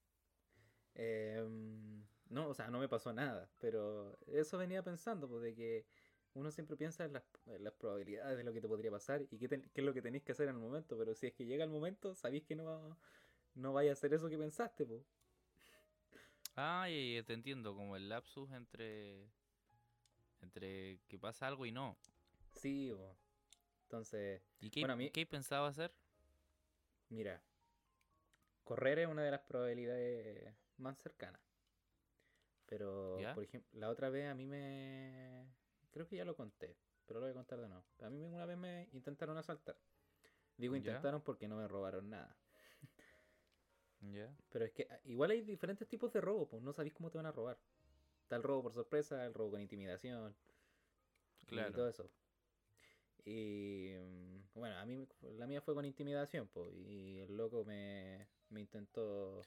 [0.94, 5.86] Em, no, o sea, no me pasó nada, pero eso venía pensando, pues, de que
[6.34, 9.38] uno siempre piensa en las, en las probabilidades de lo que te podría pasar y
[9.38, 11.34] qué, ten- qué es lo que tenéis que hacer en el momento, pero si es
[11.34, 12.96] que llega el momento, sabéis que no, va-
[13.54, 15.02] no vaya a hacer eso que pensaste, pues.
[16.56, 19.30] Ah, te entiendo, como el lapsus entre.
[20.42, 21.96] entre que pasa algo y no.
[22.52, 23.16] Sí, po.
[23.84, 25.92] Entonces, ¿Y qué, Bueno, a mí- qué pensaba hacer?
[27.10, 27.42] mira,
[28.64, 31.40] correr es una de las probabilidades más cercanas.
[32.66, 33.34] Pero, ¿Ya?
[33.34, 35.46] por ejemplo, la otra vez a mí me...
[35.92, 36.76] Creo que ya lo conté,
[37.06, 37.84] pero lo voy a contar de nuevo.
[38.00, 39.76] A mí una vez me intentaron asaltar.
[40.56, 40.78] Digo ¿Ya?
[40.78, 42.36] intentaron porque no me robaron nada.
[44.00, 44.34] Ya.
[44.50, 47.18] Pero es que ah, igual hay diferentes tipos de robo, pues no sabéis cómo te
[47.18, 47.58] van a robar.
[48.22, 50.34] Está el robo por sorpresa, el robo con intimidación
[51.42, 51.72] y Claro.
[51.72, 52.10] todo eso.
[53.24, 58.28] Y mm, bueno, a mí la mía fue con intimidación, pues, y el loco me,
[58.48, 59.42] me intentó...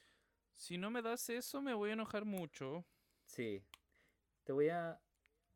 [0.54, 2.86] Si no me das eso, me voy a enojar mucho.
[3.26, 3.62] Sí,
[4.44, 4.98] te voy a,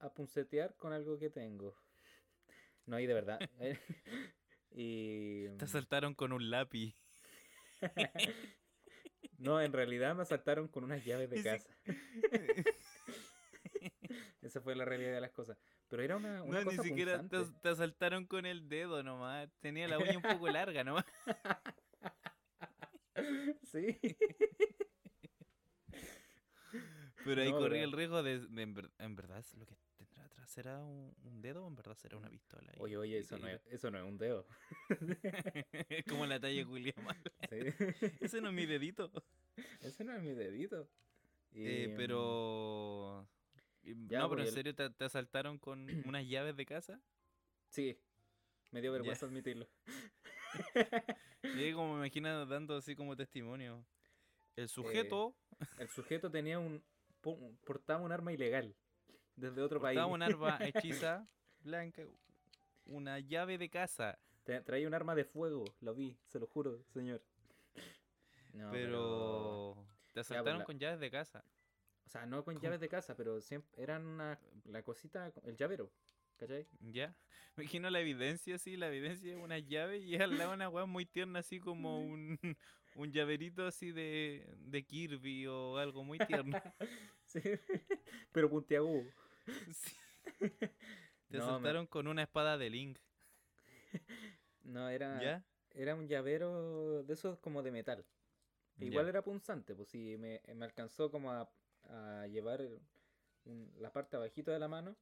[0.01, 1.77] a puncetear con algo que tengo.
[2.87, 3.39] No, y de verdad.
[4.71, 5.45] y...
[5.49, 6.95] Te mm, asaltaron con un lápiz.
[9.39, 11.75] No, en realidad me asaltaron con unas llaves de casa.
[14.43, 15.57] Esa fue la realidad de las cosas.
[15.89, 17.57] Pero era una, una No, ni siquiera te, punzante.
[17.57, 19.49] as- te asaltaron con el dedo nomás.
[19.61, 21.07] Tenía la uña un poco larga nomás.
[23.65, 23.99] Sí.
[27.25, 29.75] Pero ahí No, corría el riesgo de, de en, ver- en verdad lo que
[30.51, 32.73] será un, un dedo o en verdad será una pistola.
[32.79, 34.47] Oye, Y- oye, eso no es, eso no es un dedo.
[36.09, 36.95] Como la talla Julián.
[37.51, 37.57] Sí.
[38.21, 39.11] Ese no es mi dedito.
[39.81, 40.89] Ese no es mi dedito.
[41.53, 43.27] Eh, Y, pero.
[43.83, 47.01] ya, no, pero en el- serio te, te asaltaron con unas llaves de casa.
[47.71, 47.99] Sí.
[48.73, 48.99] Me dio Ya.
[48.99, 49.67] vergüenza admitirlo.
[51.57, 53.85] Y como me imagino dando así como testimonio.
[54.57, 55.35] El sujeto
[55.79, 56.83] El sujeto tenía un.
[57.21, 58.75] po- portaba un arma ilegal.
[59.41, 59.99] Desde otro país.
[60.01, 61.27] un arma hechiza
[61.63, 62.03] blanca,
[62.87, 64.19] una llave de casa.
[64.65, 65.65] Traía un arma de fuego.
[65.81, 67.23] Lo vi, se lo juro, señor.
[68.53, 69.75] No, pero
[70.09, 71.45] te pues, asaltaron la- con llaves de casa.
[72.07, 72.65] O sea, no con ¿Cómo?
[72.65, 75.93] llaves de casa, pero siempre eran una, la cosita, el llavero,
[76.37, 76.67] ¿cachai?
[76.81, 77.15] ¿Ya?
[77.57, 80.87] Me imagino la evidencia, sí, la evidencia es una llave y al lado una weá
[80.87, 82.39] muy tierna, así como un,
[82.97, 86.61] un llaverito así de, de Kirby o algo muy tierno.
[87.27, 87.41] Sí,
[88.33, 89.05] pero puntiagudo.
[89.73, 89.97] Sí.
[91.31, 92.99] Te No, con una espada de Link,
[94.63, 95.45] No, era, ¿ya?
[95.73, 98.05] era un llavero de esos como de metal.
[98.79, 99.11] Igual Ya.
[99.11, 101.51] era punzante, pues sí, me, me alcanzó como a,
[101.85, 102.63] a llevar
[103.45, 104.97] un- la parte abajito de la mano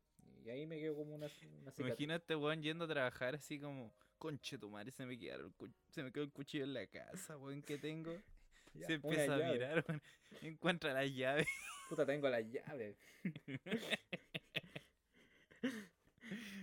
[0.44, 1.26] y ahí me quedó como una,
[1.61, 1.70] una
[2.16, 6.02] este weón yendo a trabajar así como, conche tu madre, se me, quedaron, cu- se
[6.02, 8.12] me quedó el cuchillo en la casa, weón, que tengo.
[8.74, 9.52] Ya, se empieza a llave.
[9.52, 10.02] mirar, weón,
[10.42, 11.46] encuentra la llave.
[11.88, 12.96] Puta, tengo la llave.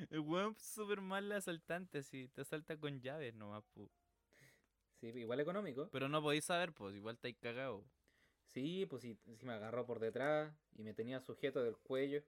[0.09, 3.89] El weón súper mal asaltante, así, te asalta con llaves nomás, pu.
[4.99, 5.89] Sí, igual económico.
[5.91, 7.83] Pero no podéis saber, pues igual estáis cagados.
[8.47, 12.23] Sí, pues sí, sí me agarró por detrás y me tenía sujeto del cuello.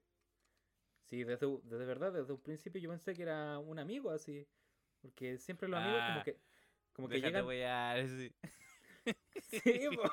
[1.10, 4.46] Sí, desde, desde verdad, desde un principio yo pensé que era un amigo así.
[5.02, 6.38] Porque siempre los amigos Ah, como que,
[6.94, 7.46] como que llegan...
[7.46, 8.34] wear, sí.
[9.50, 10.04] Sí, po.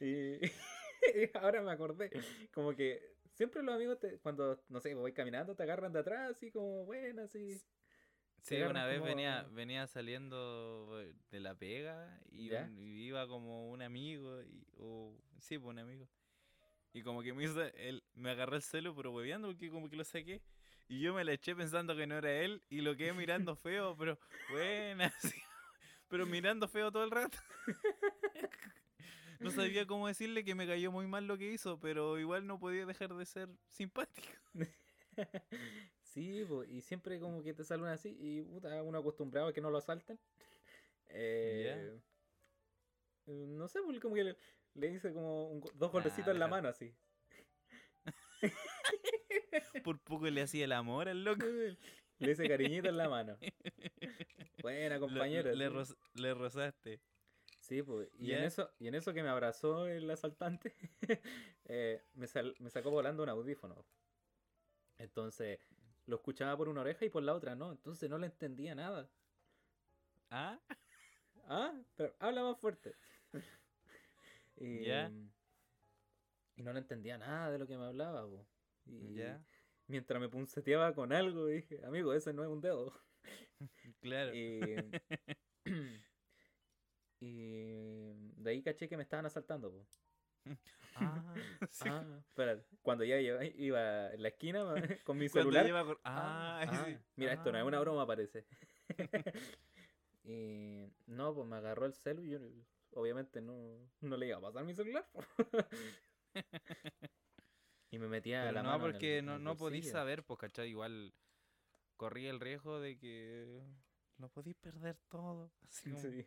[0.00, 0.38] Y
[1.40, 2.10] ahora me acordé,
[2.52, 6.32] como que siempre los amigos te- cuando, no sé, voy caminando te agarran de atrás
[6.32, 7.58] así como bueno, así.
[8.42, 10.94] Sí, una vez como- venía, venía saliendo
[11.30, 12.64] de la pega y, ¿Ya?
[12.64, 16.06] un- y iba como un amigo, y, o sí, pues un amigo.
[16.92, 19.96] Y como que me hizo, él, me agarró el celu, pero hueveando porque como que
[19.96, 20.42] lo saqué.
[20.86, 23.96] Y yo me la eché pensando que no era él y lo quedé mirando feo,
[23.96, 24.18] pero
[24.50, 25.42] buena, sí,
[26.08, 27.38] pero mirando feo todo el rato.
[29.40, 32.58] No sabía cómo decirle que me cayó muy mal lo que hizo, pero igual no
[32.58, 34.28] podía dejar de ser simpático.
[36.02, 39.60] Sí, po, y siempre como que te salen así y puta, uno acostumbrado a que
[39.60, 40.18] no lo asalten.
[41.08, 42.00] Eh,
[43.26, 44.36] eh, No sé, pues, como que le,
[44.74, 46.92] le hice como un dos golpecitos en la mano así.
[49.84, 51.44] Por poco le hacía el amor al loco.
[52.18, 53.38] Le hice cariñito en la mano.
[54.62, 55.52] Buena, compañero.
[55.52, 57.00] le, roz- le rozaste.
[57.70, 60.74] Sí, pues, y en eso, y en eso que me abrazó el asaltante,
[61.66, 63.76] eh, me, sal- me sacó volando un audífono.
[64.98, 65.60] Entonces,
[66.06, 69.08] lo escuchaba por una oreja y por la otra no, entonces no le entendía nada.
[70.32, 70.58] ¿Ah?
[71.46, 72.96] Ah, pero habla más fuerte.
[74.56, 75.12] y, ¿Ya?
[76.56, 78.44] y no le entendía nada de lo que me hablaba, po.
[78.86, 79.40] Y ¿Ya?
[79.86, 82.92] mientras me punceteaba con algo, dije, amigo, ese no es un dedo.
[84.00, 84.32] Claro.
[84.34, 84.74] Y,
[87.20, 89.86] y de ahí caché que me estaban asaltando, po.
[90.96, 91.34] Ah,
[91.70, 91.88] sí.
[91.88, 94.64] Ah, espera, cuando ya iba, iba en la esquina
[95.04, 95.66] con mi celular.
[95.72, 96.96] ah, Ah, ah, sí.
[97.16, 97.80] Mira, esto no es una Ah.
[97.80, 98.44] broma, parece.
[100.24, 102.38] y no, pues me agarró el celu y yo
[102.94, 105.06] obviamente no, no le iba a pasar mi celular.
[107.90, 110.70] y me metía Pero la no, mano porque el- no, no podís saber, pues, ¿cachai?
[110.70, 111.14] Igual
[111.96, 113.62] corría el riesgo de que
[114.18, 115.52] lo podís perder todo.
[115.68, 116.24] así como- Sí,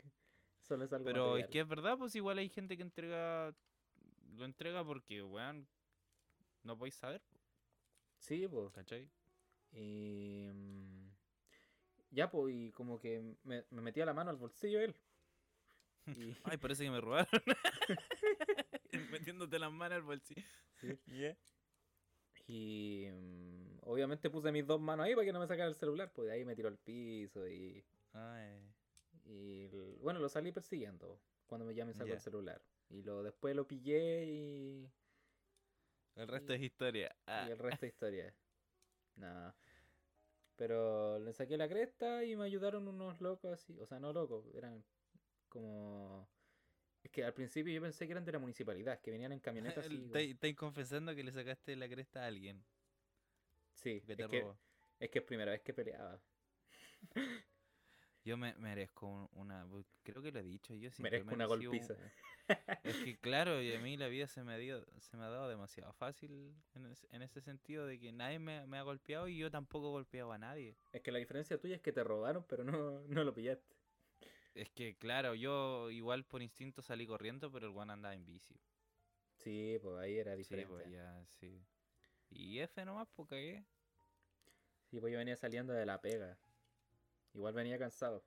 [0.63, 3.53] solo es algo Pero es que es verdad, pues igual hay gente que entrega,
[4.35, 5.67] lo entrega porque, weón,
[6.63, 7.21] no podéis saber,
[8.17, 8.71] Sí, pues.
[8.71, 9.09] ¿cachai?
[9.73, 10.47] Y.
[10.53, 11.09] mm,
[12.11, 14.95] Ya, pues, y como que me, me metía la mano al bolsillo él.
[16.31, 17.29] Y, Ay, parece que me robaron.
[19.11, 20.41] Metiéndote las manos al bolsillo.
[20.81, 20.99] Sí.
[21.07, 21.37] ¿Ya?
[22.47, 26.11] y, mm, obviamente puse mis dos manos ahí para que no me sacara el celular,
[26.13, 27.83] pues de ahí me tiró al piso y.
[28.13, 28.59] Ay,
[29.25, 29.67] y
[30.01, 32.15] bueno, lo salí persiguiendo cuando me ya me sacó Ya.
[32.15, 32.61] el celular.
[32.89, 34.91] Y lo después lo pillé y.
[36.15, 37.15] el resto es historia.
[37.25, 38.33] Ah, Y el resto de historia.
[39.15, 39.55] Nada.
[40.55, 43.79] Pero le saqué la cresta y me ayudaron unos locos así.
[43.79, 44.83] O sea, no locos, eran
[45.49, 46.27] como.
[47.03, 49.85] Es que al principio yo pensé que eran de la municipalidad, que venían en camionetas
[49.87, 50.09] así.
[50.13, 52.63] Estáis confesando que le sacaste la cresta a alguien
[53.73, 54.45] Sí, que te es que,
[54.99, 56.21] es que es primera vez que peleaba.
[58.25, 59.67] Yo me merezco un- una.
[60.03, 60.73] Creo que lo he dicho.
[60.75, 61.95] Yo siempre Merezco una un- golpiza.
[62.83, 65.47] Es que claro, y a mí la vida se me, dio, se me ha dado
[65.49, 69.37] demasiado fácil en, ese- en ese sentido de que nadie me, me ha golpeado y
[69.37, 70.75] yo tampoco he golpeado a nadie.
[70.91, 73.75] Es que la diferencia tuya es que te robaron, pero no, no lo pillaste.
[74.55, 78.55] Es que claro, yo igual por instinto salí corriendo, pero el one andaba en bici.
[79.37, 80.71] Sí, pues ahí era Sí, diferente.
[80.73, 81.61] pues ya, sí.
[82.29, 83.65] Y F nomás, pues cagué.
[84.89, 86.37] Sí, pues yo venía saliendo de la pega.
[87.33, 88.23] Igual venía cansado.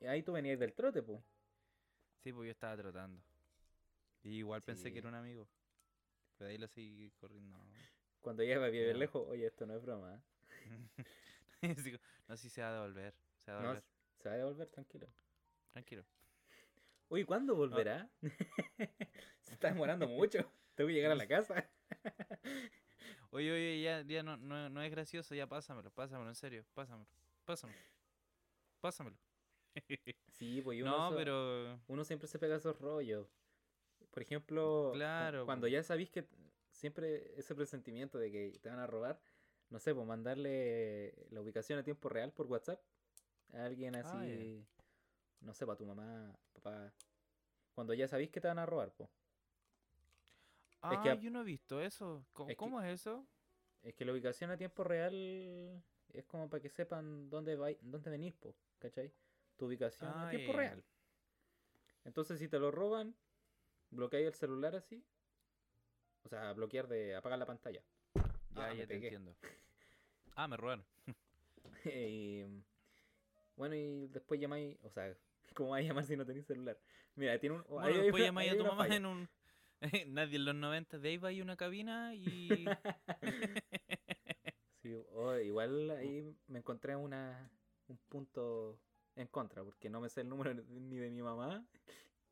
[0.00, 1.20] Y ahí tú venías del trote, pues.
[2.22, 3.20] Sí, pues yo estaba trotando.
[4.22, 5.48] Y igual pensé que era un amigo.
[6.36, 7.58] Pero de ahí lo seguí corriendo.
[8.20, 8.94] Cuando llegas bien Ya.
[8.94, 10.14] lejos, oye, esto no es broma.
[10.14, 10.20] ¿eh?
[12.28, 13.14] No, sí se va a devolver.
[13.44, 13.84] Se va a No, devolver.
[14.18, 15.08] se va a devolver, tranquilo.
[15.72, 16.04] Tranquilo.
[17.08, 18.08] Uy, ¿cuándo volverá?
[19.42, 20.38] se está demorando mucho.
[20.74, 21.68] Tengo que llegar a la casa.
[23.30, 27.06] Oye, oye, ya, ya no, no, no es gracioso, ya pásamelo, pásamelo, en serio, pásamelo,
[27.46, 27.78] pásamelo,
[28.80, 29.16] pásamelo.
[30.28, 33.26] Sí, pues uno, No, pero uno siempre se pega esos rollos.
[34.10, 35.68] Por ejemplo, Claro, cuando po.
[35.68, 36.26] ya sabéis que
[36.70, 39.18] siempre ese presentimiento de que te van a robar,
[39.70, 42.80] no sé, pues mandarle la ubicación a tiempo real por WhatsApp
[43.54, 44.66] a alguien así, Ah, ya.
[45.40, 46.92] no sé, para tu mamá, papá.
[47.74, 49.08] Cuando ya sabéis que te van a robar, pues.
[50.82, 52.26] ah, que a- yo no he visto eso.
[52.32, 53.26] ¿Cómo, es que- cómo es eso?
[53.82, 55.82] Es que la ubicación a tiempo real
[56.18, 59.12] es como para que sepan dónde vai, dónde venís, po, ¿cachai?
[59.56, 60.82] Tu ubicación a Ah, tiempo real.
[62.04, 63.14] Entonces, si te lo roban,
[63.90, 65.04] bloqueáis el celular así.
[66.24, 67.82] O sea, bloquear de apagar la pantalla.
[68.14, 69.06] Ya, Ah, ya te pegué.
[69.08, 69.36] entiendo.
[70.38, 70.84] Ah, me robaron.
[71.86, 72.42] y,
[73.56, 75.16] Bueno, y después llamáis, o sea,
[75.54, 76.78] ¿cómo vais a llamar si no tenéis celular?
[77.14, 77.64] Mira, tiene un...
[77.68, 78.96] Bueno, después llamáis ahí a tu mamá falla.
[78.96, 79.28] en un.
[80.08, 82.66] Nadie en los 90 de ahí va a una cabina y.
[84.86, 87.50] Sí, o igual ahí me encontré una,
[87.88, 88.78] un punto
[89.16, 91.66] en contra, porque no me sé el número ni de mi mamá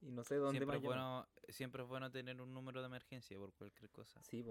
[0.00, 2.86] y no sé dónde siempre, más es bueno, siempre es bueno tener un número de
[2.86, 4.20] emergencia por cualquier cosa.
[4.20, 4.44] Sí,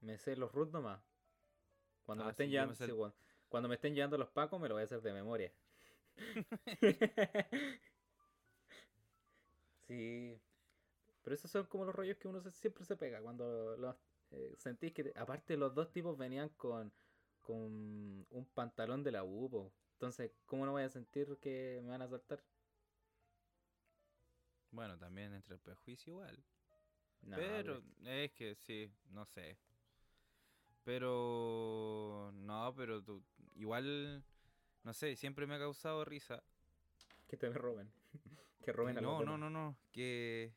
[0.00, 1.00] me sé los root nomás.
[2.04, 2.92] Cuando me Ah, estén sí, me sé sí,
[3.48, 5.52] cuando me estén llevando los pacos me lo voy a hacer de memoria.
[9.86, 10.40] sí.
[11.22, 13.96] Pero esos son como los rollos que uno se- siempre se pega cuando los
[14.30, 16.92] eh, sentís que aparte los dos tipos venían con
[17.42, 19.72] con un pantalón de la U, po.
[19.94, 22.42] Entonces, ¿cómo no voy a sentir que me van a saltar?
[24.70, 26.42] Bueno, también entre el prejuicio igual.
[27.22, 29.58] No, pero es que sí, no sé.
[30.84, 33.22] Pero no, pero tú,
[33.54, 34.24] igual,
[34.82, 36.42] no sé, siempre me ha causado risa.
[37.28, 37.92] que te me roben.
[38.64, 40.52] que roben a no, no, no, no, que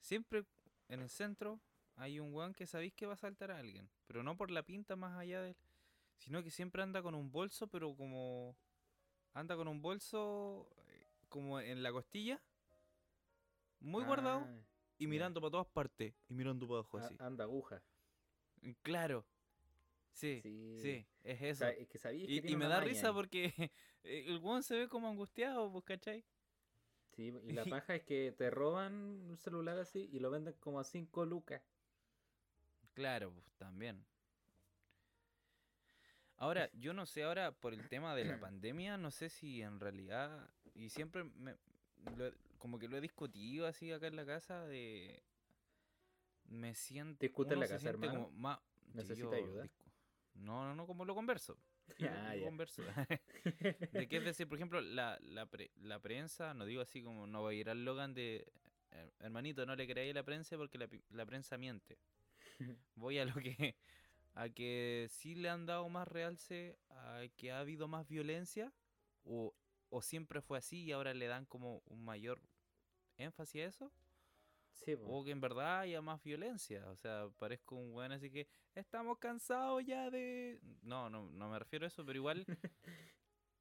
[0.00, 0.44] siempre
[0.88, 1.60] en el centro
[1.96, 4.62] hay un weón que sabéis que va a saltar a alguien, pero no por la
[4.62, 5.56] pinta más allá de él,
[6.18, 8.56] sino que siempre anda con un bolso, pero como
[9.32, 12.40] anda con un bolso eh, como en la costilla,
[13.80, 14.64] muy guardado Ah,
[14.98, 15.10] y ya.
[15.10, 17.16] mirando para todas partes y mirando para abajo a- así.
[17.18, 17.82] anda aguja.
[18.82, 19.24] Claro.
[20.12, 21.06] Sí, sí, Sí.
[21.24, 21.58] es O eso.
[21.64, 23.52] sea, es que Y, y me da maña risa porque
[24.04, 26.24] el weón se ve como angustiado, pues, ¿cachai?
[27.16, 30.78] Sí, y la paja es que te roban un celular así y lo venden como
[30.80, 31.62] a 5 lucas.
[32.94, 34.04] Claro, pues también.
[36.36, 39.80] Ahora, yo no sé, ahora por el tema de la pandemia, no sé si en
[39.80, 41.56] realidad, y siempre me,
[42.16, 45.22] lo como que lo he discutido así acá en la casa, de...
[46.46, 47.18] Me siento...
[47.20, 48.24] ¿Discute en la casa, hermano?
[48.26, 48.58] como más...
[48.94, 49.64] ¿Necesita ayuda?
[49.64, 49.92] discu-
[50.34, 51.58] No, no, no, como lo converso.
[51.98, 52.82] Yo Ah, converso.
[53.92, 57.26] de que es decir, por ejemplo, la, la, pre- la prensa, no digo así como
[57.26, 58.46] no va a ir al Logan de
[58.92, 61.98] "Eh, hermanito, no le creáis a la prensa porque la, la prensa miente.
[62.94, 63.76] Voy a lo que
[64.34, 68.72] a que sí le han dado más realce a que ha habido más violencia
[69.24, 69.54] o,
[69.90, 72.40] o siempre fue así y ahora le dan como un mayor
[73.18, 73.92] énfasis a eso
[74.72, 76.84] Sí, o que en verdad haya más violencia.
[76.90, 80.58] O sea, parezco un weón así que estamos cansados ya de.
[80.82, 82.44] No, no, no me refiero a eso, pero igual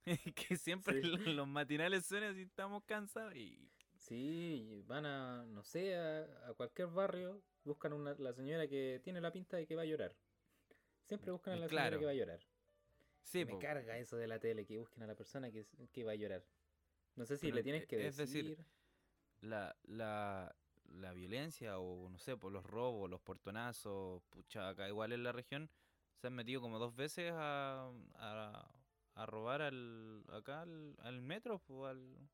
[0.36, 1.08] que siempre Sí.
[1.08, 3.70] lo- los matinales suenan así, estamos cansados y.
[3.98, 9.22] Sí, van a, no sé, a, a cualquier barrio, buscan una, la señora que tiene
[9.22, 10.14] la pinta de que va a llorar.
[11.08, 12.00] Siempre buscan a la señora Claro.
[12.00, 12.40] que va a llorar.
[13.22, 16.04] Sí, Me po, carga eso de la tele, que busquen a la persona que, que
[16.04, 16.44] va a llorar.
[17.16, 18.46] No sé si Pero le en- tienes que es decir.
[18.58, 18.66] decir,
[19.42, 25.12] la, la, la violencia o no sé, por los robos, los portonazos, pucha, acá igual
[25.14, 25.70] en la región
[26.16, 28.72] se han metido como dos veces a, a,
[29.16, 32.30] a robar al, acá al, al metro, al,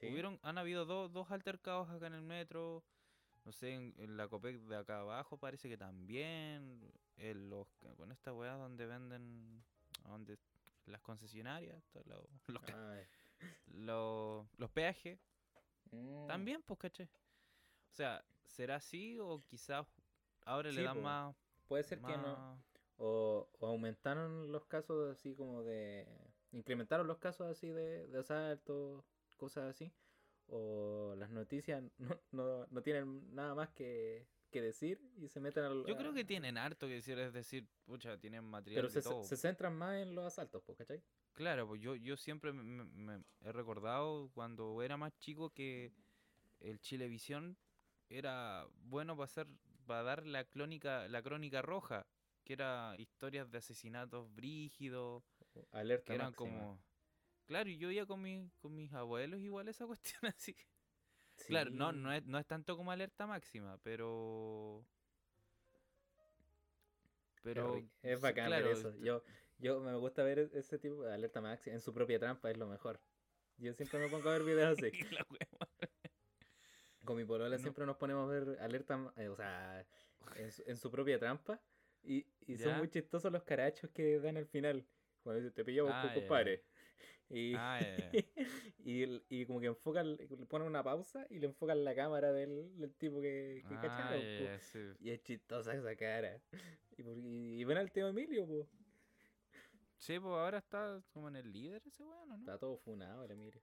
[0.00, 0.08] Sí.
[0.08, 2.82] Hubieron, han habido dos, dos altercados acá en el metro.
[3.44, 6.80] No sé, en, en la Copec de acá abajo parece que también.
[7.16, 9.62] En los, con esta weá donde venden.
[10.04, 10.38] Donde,
[10.86, 12.28] las concesionarias, los,
[13.72, 15.18] los, los peajes.
[15.90, 16.26] Mm.
[16.26, 17.04] También, pues, caché.
[17.04, 19.86] O sea, ¿será así o quizás
[20.44, 21.02] ahora Sí, le dan po.
[21.02, 21.36] más.
[21.68, 22.62] Puede ser que no.
[22.96, 26.06] O, o aumentaron los casos así como de...
[26.52, 29.02] Incrementaron los casos así de, de asaltos,
[29.36, 29.92] cosas así.
[30.56, 35.64] O las noticias no, no, no tienen nada más que, que decir y se meten
[35.64, 35.84] al...
[35.84, 39.08] Yo creo que tienen harto que decir, es decir, pucha, tienen material Pero de se,
[39.08, 39.24] todo.
[39.24, 41.02] se centran más en los asaltos, po, ¿cachai?
[41.32, 42.84] Claro, pues yo, yo siempre me, me-
[43.18, 45.90] me he recordado cuando era más chico que
[46.60, 47.56] el Chilevisión
[48.08, 49.48] era bueno para hacer,
[49.86, 52.06] para dar la crónica, la crónica roja,
[52.44, 55.24] que era historias de asesinatos brígidos,
[55.72, 56.50] Alerta que eran máxima.
[56.50, 56.78] como
[57.46, 60.56] claro, y yo iba con mi, con mis abuelos igual esa cuestión así.
[61.46, 64.84] Claro, no, no es, no es tanto como alerta máxima, pero
[67.42, 68.94] pero es bacán claro, ver eso.
[69.02, 69.22] Yo,
[69.58, 72.56] yo me gusta ver e- ese tipo de alerta máxima en su propia trampa, es
[72.56, 73.00] lo mejor.
[73.58, 74.90] Yo siempre me pongo a ver videos así.
[77.04, 77.58] Con mi polola No.
[77.58, 79.86] siempre nos ponemos a ver alerta, eh, o sea,
[80.36, 81.60] en su, en su propia trampa.
[82.02, 84.84] Y, y son muy chistosos los carachos que dan al final.
[85.22, 86.62] Cuando dice, te pillamos, Ah, compadre.
[87.30, 87.78] Y, Ah,
[88.84, 92.78] y, y como que enfocan, le ponen una pausa y le enfocan la cámara del,
[92.78, 94.20] del tipo que, que Ah, cacharon,
[94.60, 94.78] sí.
[95.00, 96.40] Y es chistosa esa cara.
[96.96, 98.66] Y, y- y ven al tío Emilio, pues.
[99.96, 102.36] Sí, pues ahora está como en el líder ese weón, ¿o ¿no?
[102.36, 103.62] Está todo funado el Emilio.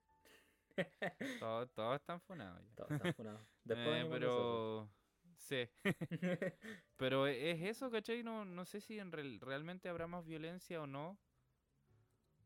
[1.39, 2.76] Todos, todos están funados ya.
[2.76, 3.39] Todo está funado.
[3.64, 4.89] Después Eh, pero...
[5.38, 5.68] Sí.
[6.97, 8.24] pero e- es eso, ¿cachai?
[8.24, 11.20] No, no sé si en real- realmente habrá más violencia o no.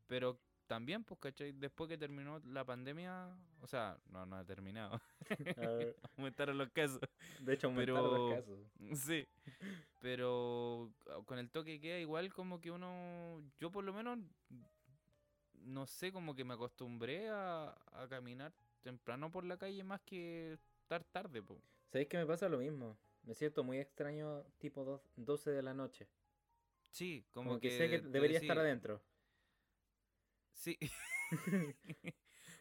[0.07, 1.51] Pero también, pues, ¿cachai?
[1.51, 3.29] Después que terminó la pandemia,
[3.61, 4.99] o sea, no, no ha terminado.
[6.17, 6.99] Aumentaron los casos.
[7.39, 8.59] de hecho, aumentaron los casos.
[8.95, 9.27] Sí.
[10.01, 14.19] Pero ah, con el toque queda igual como que uno, yo por lo menos,
[15.61, 20.53] no sé, como que me acostumbré a, a caminar temprano por la calle más que
[20.53, 21.59] estar tarde, po.
[21.91, 22.97] ¿Sabéis que me pasa lo mismo?
[23.23, 26.07] Me siento muy extraño tipo dos- 12 de la noche.
[26.91, 29.01] Sí, como, Como, que, sé que debería estar adentro.
[30.55, 30.77] Sí.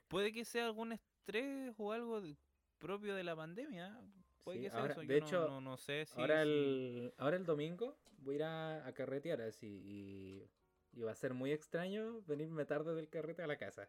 [0.09, 2.37] Puede que sea algún estrés o algo de-
[2.79, 3.99] propio de la pandemia.
[4.43, 5.01] Puede Sí, que sea ahora- eso.
[5.01, 6.21] de no- hecho, no, no sé si.
[6.21, 10.51] ahora, si- el, ahora el domingo voy a ir a, a carretear así y,
[10.93, 13.89] y va a ser muy extraño venirme tarde del carrete a la casa.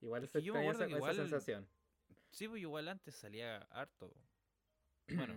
[0.00, 1.66] Igual Es se extraña esa, sensación.
[2.30, 4.12] Sí, pues igual antes salía harto.
[5.08, 5.34] Bueno,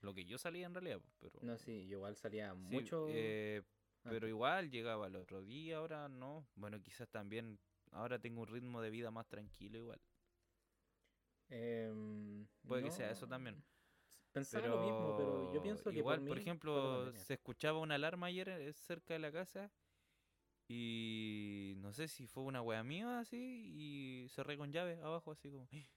[0.00, 1.44] lo que yo salía en realidad, pues, pero.
[1.46, 3.06] No, sí, yo igual salía Sí, mucho.
[3.10, 3.62] eh,
[4.02, 6.46] pero igual llegaba el otro día, ahora no.
[6.56, 7.58] Bueno, quizás también.
[7.92, 10.00] Ahora tengo un ritmo de vida más tranquilo igual.
[11.48, 13.62] Em, Puede que sea eso también.
[14.32, 17.96] Pensaba Pero lo mismo, pero yo pienso que igual, por, mí ejemplo, se escuchaba una
[17.96, 19.70] alarma ayer eh, cerca de la casa
[20.68, 23.36] y no sé si fue una wea mía así
[23.74, 25.88] y cerré con llave abajo así como, "Eh,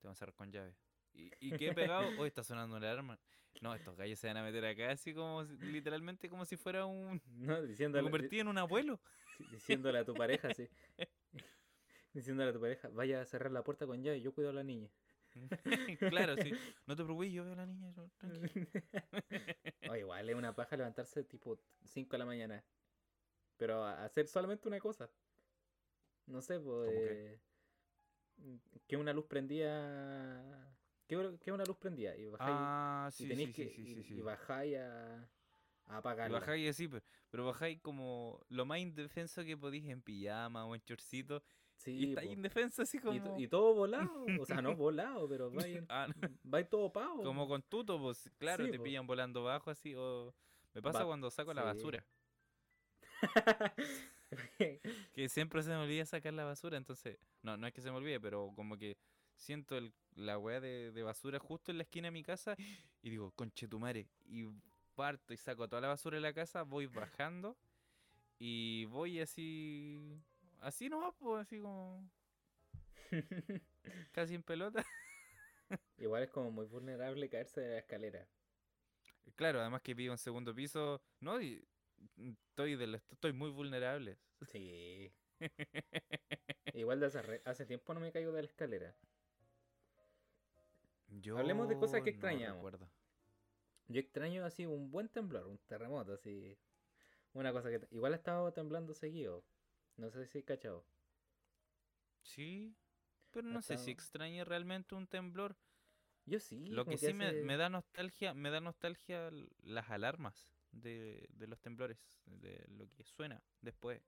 [0.00, 0.76] te van a cerrar con llave.
[1.14, 3.18] Y, y quedé pegado, hoy está sonando una alarma.
[3.60, 7.20] No, estos gallos se van a meter acá así como, literalmente como si fuera un...
[7.36, 9.00] No, Me diciéndole, convertí en un abuelo.
[9.38, 10.68] di- diciéndole a tu pareja, sí.
[12.14, 14.62] diciéndole a tu pareja, vaya a cerrar la puerta con llave, yo cuido a la
[14.64, 14.90] niña.
[16.10, 16.50] claro, sí.
[16.86, 17.92] No te preocupes, yo veo a la niña.
[17.94, 18.66] yo- tranquilo.
[19.90, 22.64] O igual es una paja levantarse tipo 5 de la mañana.
[23.58, 25.10] Pero a- hacer solamente una cosa.
[26.26, 26.90] No sé, pues.
[26.92, 27.40] eh,
[28.86, 30.71] que una luz prendía.
[31.12, 32.16] Que, una- que una luz prendía.
[32.16, 32.56] Y bajáis.
[32.58, 33.68] Ah, y sí, tenéis sí, que.
[33.68, 36.38] sí, sí, y, sí, y bajáis a, a Y apagarla.
[36.40, 40.80] bajáis así, pero, pero bajáis como lo más indefenso que podéis en pijama o en
[40.82, 41.42] chorcito.
[41.76, 42.32] Sí, y estáis po.
[42.34, 43.22] indefenso así Y, como.
[43.22, 44.24] to- y todo volado.
[44.42, 47.22] O sea, no volado, pero vais, Ah, no, vais todo pavo.
[47.22, 48.84] como con tuto, pues claro, te po.
[48.84, 49.94] pillan volando bajo así.
[49.94, 50.34] O
[50.72, 52.02] me pasa cuando saco la basura.
[55.12, 57.18] Que siempre se me olvida sacar la basura, entonces.
[57.42, 58.96] No, no es que se me olvide, pero como que
[59.36, 62.56] siento el, la weá de, de basura justo en la esquina de mi casa
[63.02, 64.08] y digo, conchetumare.
[64.26, 64.46] Y
[64.94, 67.56] parto y saco toda la basura de la casa, voy bajando
[68.38, 70.20] y voy así.
[70.60, 72.10] Así nomás, pues, así como.
[74.12, 74.84] Casi en pelota.
[75.98, 78.26] Igual es como muy vulnerable caerse de la escalera.
[79.36, 81.00] Claro, además que vivo en segundo piso.
[81.20, 81.64] No, y
[82.48, 84.18] estoy, del, estoy muy vulnerable.
[84.50, 85.12] Sí.
[86.74, 88.96] Igual de hace, hace tiempo no me caigo de la escalera.
[91.20, 92.72] Yo Hablemos de cosas que extrañamos.
[93.88, 96.56] Yo extraño así un buen temblor, un terremoto, así.
[97.34, 97.86] Una cosa que...
[97.90, 99.44] Igual ha estado temblando seguido.
[99.96, 100.86] No sé si cachado.
[102.22, 102.74] Sí,
[103.30, 105.56] pero no sé si extraña realmente un temblor.
[106.24, 106.66] Yo sí.
[106.68, 109.30] Lo que sí me, hace- me da nostalgia, me da nostalgia
[109.62, 114.00] las alarmas de, de los temblores, de lo que suena después.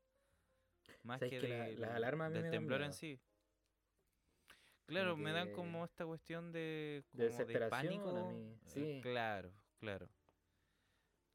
[1.03, 3.21] Más ¿Sabes que, que la- del- las alarmas del temblor en sí.
[4.87, 8.33] Claro, me dan como esta cuestión de, desesperación a pánico.
[8.33, 9.01] mí, eh, sí.
[9.03, 10.09] Claro, claro.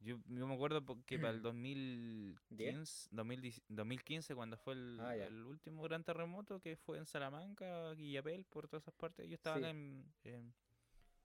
[0.01, 5.43] Yo, yo me acuerdo que para el 2015, 2010 2015 cuando fue el, Ah, el
[5.43, 9.63] último gran terremoto que fue en Salamanca, Guillapel, por todas esas partes, yo estaba Sí.
[9.63, 10.53] acá en, en-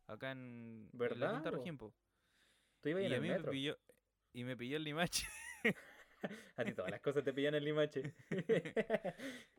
[0.09, 1.57] acá en, en la ¿Verdad, quinta po?
[1.59, 1.95] región, po.
[2.81, 3.45] Tú ibas y en a el mí metro.
[3.45, 3.79] me pilló
[4.33, 5.25] y me pilló el limache
[6.57, 8.13] A ti todas las cosas te pillan en Limache.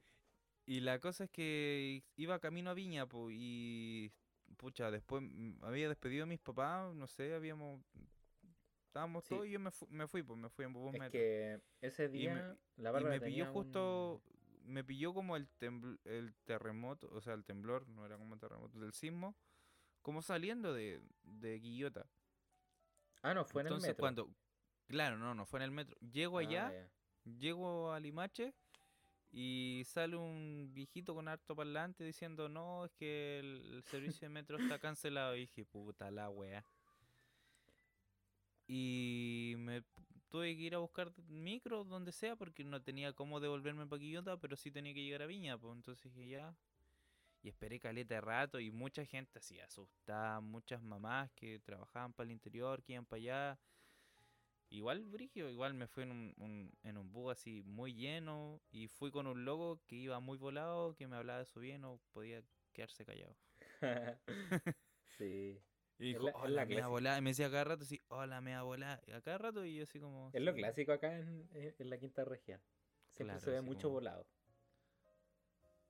[0.66, 4.12] y la cosa es que iba camino a Viña, po, y
[4.58, 7.82] pucha, después mm, había despedido a mis papás, no sé, habíamos
[8.88, 9.30] estábamos Sí.
[9.30, 11.12] todos y yo me, fu- me fui, pues me fui en bus es metro.
[11.12, 14.22] que ese Y me- día Y me pilló justo,
[14.64, 15.48] un- me pilló como el,
[16.06, 19.36] el terremoto, o sea, el temblor, no era como un terremoto, del sismo,
[20.02, 22.08] como saliendo de, de Quillota.
[23.22, 23.98] Ah, no, fue en el metro.
[23.98, 24.30] cuando,
[24.88, 25.96] claro, no, no fue en el metro.
[26.00, 26.90] Llego Ah, allá,
[27.26, 28.54] llego a Limache
[29.38, 34.58] y sale un viejito con harto parlante diciendo, no, es que el, servicio de metro
[34.58, 35.36] está cancelado.
[35.36, 36.66] Y dije, puta la wea.
[38.66, 39.84] Y me
[40.30, 44.38] tuve que ir a buscar micro donde sea porque no tenía cómo devolverme para Quillota,
[44.38, 46.56] pero sí tenía que llegar a Viña, pues entonces dije ya.
[47.42, 52.28] Y esperé caleta de rato y mucha gente así asustada, muchas mamás que trabajaban para
[52.28, 53.60] el interior, que iban para allá.
[54.76, 58.88] Igual brigio, igual me fui en un, un- en un bus así muy lleno y
[58.90, 61.98] fui con un loco que iba muy volado, que me hablaba de su bien o
[62.12, 63.38] podía quedarse callado.
[65.18, 65.62] sí.
[65.98, 66.88] Y dijo, la- hola, mea clásica.
[66.90, 67.18] volada.
[67.18, 69.02] Y me decía cada rato así, hola, mea volada.
[69.08, 70.30] Y a cada rato y yo así como...
[70.34, 72.60] Es lo clásico acá en, en- la quinta región.
[73.08, 74.28] Siempre Claro, se ve mucho como- volado.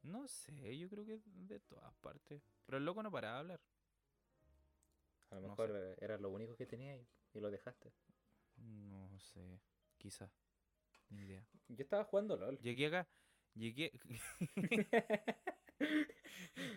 [0.04, 2.44] No sé, yo creo que de todas partes.
[2.68, 3.62] Pero el loco no paraba de hablar.
[5.32, 5.92] A lo No mejor sé.
[5.94, 7.92] eh, era lo único que tenía y lo dejaste.
[8.58, 9.60] No sé,
[9.98, 10.32] quizá.
[11.10, 11.46] Ni idea.
[11.68, 12.58] Yo estaba jugando LOL.
[12.60, 13.08] Llegué acá,
[13.54, 13.92] llegué.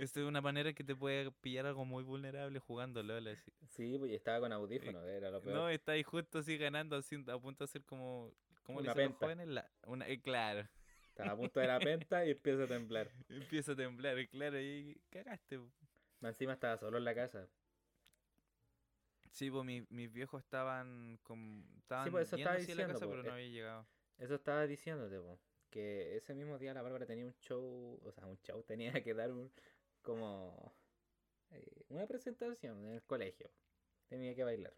[0.00, 3.28] Esto es una manera que te puede pillar algo muy vulnerable jugando LOL.
[3.28, 3.52] Así.
[3.68, 5.56] Sí, pues estaba con audífonos, era lo peor.
[5.56, 8.32] No, está ahí justo así ganando, así, a punto de hacer como.
[8.64, 9.48] ¿Cómo le dicen los jóvenes?
[9.48, 10.68] La- una, eh, claro.
[11.08, 13.10] Estaba a punto de la penta y empieza a temblar.
[13.28, 15.58] Empieza a temblar, claro, y cagaste.
[16.20, 17.48] Encima estaba solo en la casa.
[19.32, 23.04] Sí, pues mi- mis viejos estaban con, estaban pues, eso estaba a la diciendo, casa,
[23.06, 23.86] po, pero no eh, había llegado.
[24.18, 25.38] Eso estaba diciéndote, po,
[25.70, 29.14] que ese mismo día la Bárbara tenía un show, o sea, un show, tenía que
[29.14, 29.50] dar un,
[30.02, 30.72] como
[31.50, 33.50] eh, una presentación en el colegio.
[34.08, 34.74] Tenía que bailar.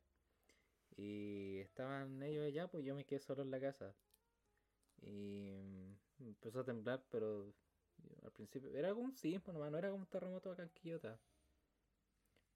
[0.96, 3.94] Y estaban ellos allá, pues yo me quedé solo en la casa.
[5.02, 7.52] Y mm, empezó a temblar, pero
[8.24, 11.18] al principio era como un sismo nomás, no era como un terremoto acá en Quillota.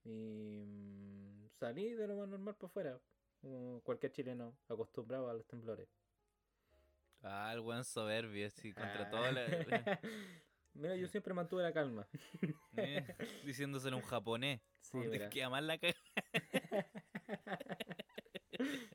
[0.05, 1.14] Y mm,
[1.59, 3.01] salí de lo más normal para afuera,
[3.41, 5.89] como cualquier chileno acostumbrado a los temblores.
[7.23, 9.11] Ah, el buen soberbio, así, contra Ah.
[9.11, 9.33] todo.
[9.33, 9.49] la- la-
[10.75, 12.07] Mira, yo siempre mantuve la calma.
[12.77, 13.07] eh,
[13.45, 14.61] diciéndoselo un japonés.
[14.81, 15.31] Sí, mira.
[15.31, 15.95] queda mal la caga.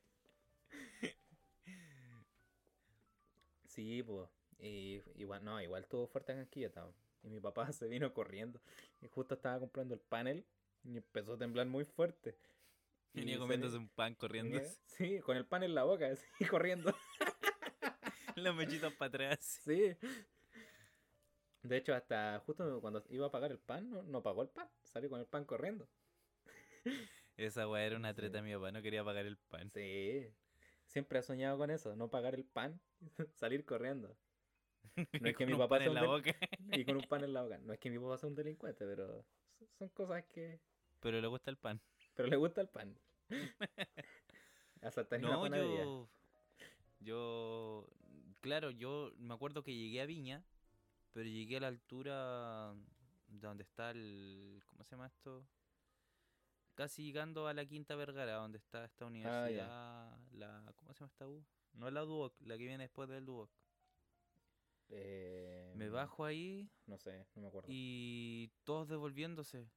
[3.66, 4.30] Sí, pues.
[4.60, 6.48] Y igual, no, igual estuvo fuerte en.
[7.24, 8.60] Y mi papá se vino corriendo.
[9.02, 10.46] Y justo estaba comprando el panel
[10.92, 12.38] y empezó a temblar muy fuerte.
[13.14, 14.60] Y Venía se comiéndose un pan corriendo.
[14.86, 16.94] Sí, con el pan en la boca, así, corriendo.
[18.36, 19.40] Los mechitos para atrás.
[19.64, 19.96] Sí.
[21.64, 24.70] De hecho, hasta justo cuando iba a pagar el pan, no, no pagó el pan.
[24.84, 25.90] Salió con el pan corriendo.
[27.36, 28.18] Esa weá era una Sí.
[28.18, 29.72] treta, mi papá no quería pagar el pan.
[29.74, 30.28] Sí.
[30.86, 32.80] Siempre ha soñado con eso, no pagar el pan,
[33.34, 34.16] salir corriendo.
[35.20, 36.36] No es que mi papá sea un del-
[36.80, 37.58] y con un pan en la boca.
[37.60, 39.26] No es que mi papá sea un delincuente, pero
[39.58, 40.60] so- son cosas que...
[41.00, 41.82] Pero le gusta el pan.
[42.16, 42.98] Pero le gusta el pan.
[44.82, 46.10] Asaltar una No, yo.
[47.00, 47.88] Yo.
[48.42, 50.44] Claro, yo me acuerdo que llegué a Viña,
[51.12, 52.74] pero llegué a la altura
[53.28, 54.62] de donde está el.
[54.68, 55.46] ¿Cómo se llama esto?
[56.76, 60.18] Casi llegando a la Quinta Vergara, donde está esta universidad.
[60.32, 61.44] la, ¿Cómo se llama esta U?
[61.74, 63.50] No la Duoc, la que viene después del Duoc.
[64.92, 67.68] Eh, Me bajo ahí No sé, no me acuerdo.
[67.70, 69.70] y todos devolviéndose.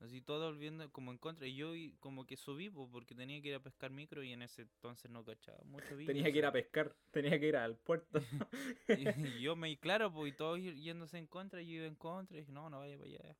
[0.00, 1.46] Así todos devolviendo como en contra.
[1.46, 4.42] Y yo como que subí po, porque tenía que ir a pescar micro y en
[4.42, 7.76] ese entonces no cachaba mucho Viña, Tenía que ir a pescar, tenía que ir al
[7.78, 8.20] puerto.
[8.88, 12.36] Y yo me, claro, pues, y todos yéndose en contra, y yo iba en contra,
[12.36, 13.36] y dije, no, no vaya para allá.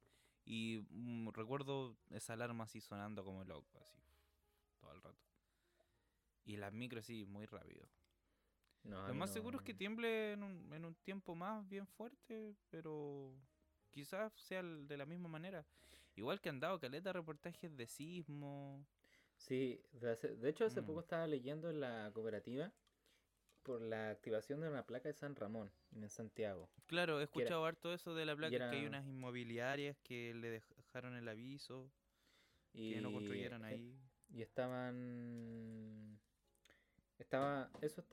[0.46, 3.98] Y mm, recuerdo esa alarma así sonando como loco, así,
[4.80, 5.18] todo el rato.
[6.44, 7.88] Y las micros sí, muy rápido.
[8.84, 11.86] No, Lo más no- seguro es que tiemble en un, en un tiempo más bien
[11.86, 13.32] fuerte, pero
[13.90, 15.64] quizás sea de la misma manera.
[16.16, 18.86] Igual que han dado caleta reportajes de sismo.
[19.36, 20.86] Sí, de, hace- de hecho hace Mm.
[20.86, 22.70] poco estaba leyendo en la cooperativa
[23.64, 26.68] por la activación de una placa de San Ramón en Santiago.
[26.86, 30.34] Claro, he Que era- escuchado harto eso de la placa, que hay unas inmobiliarias que
[30.34, 31.90] le dejaron el aviso,
[32.72, 33.98] Y, que no construyeron eh, ahí.
[34.28, 36.20] Y estaban...
[37.18, 38.04] Estaba, eso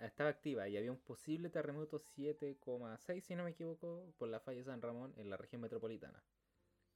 [0.00, 4.58] estaba activa y había un posible terremoto 7,6, si no me equivoco, por la falla
[4.58, 6.22] de San Ramón en la región metropolitana.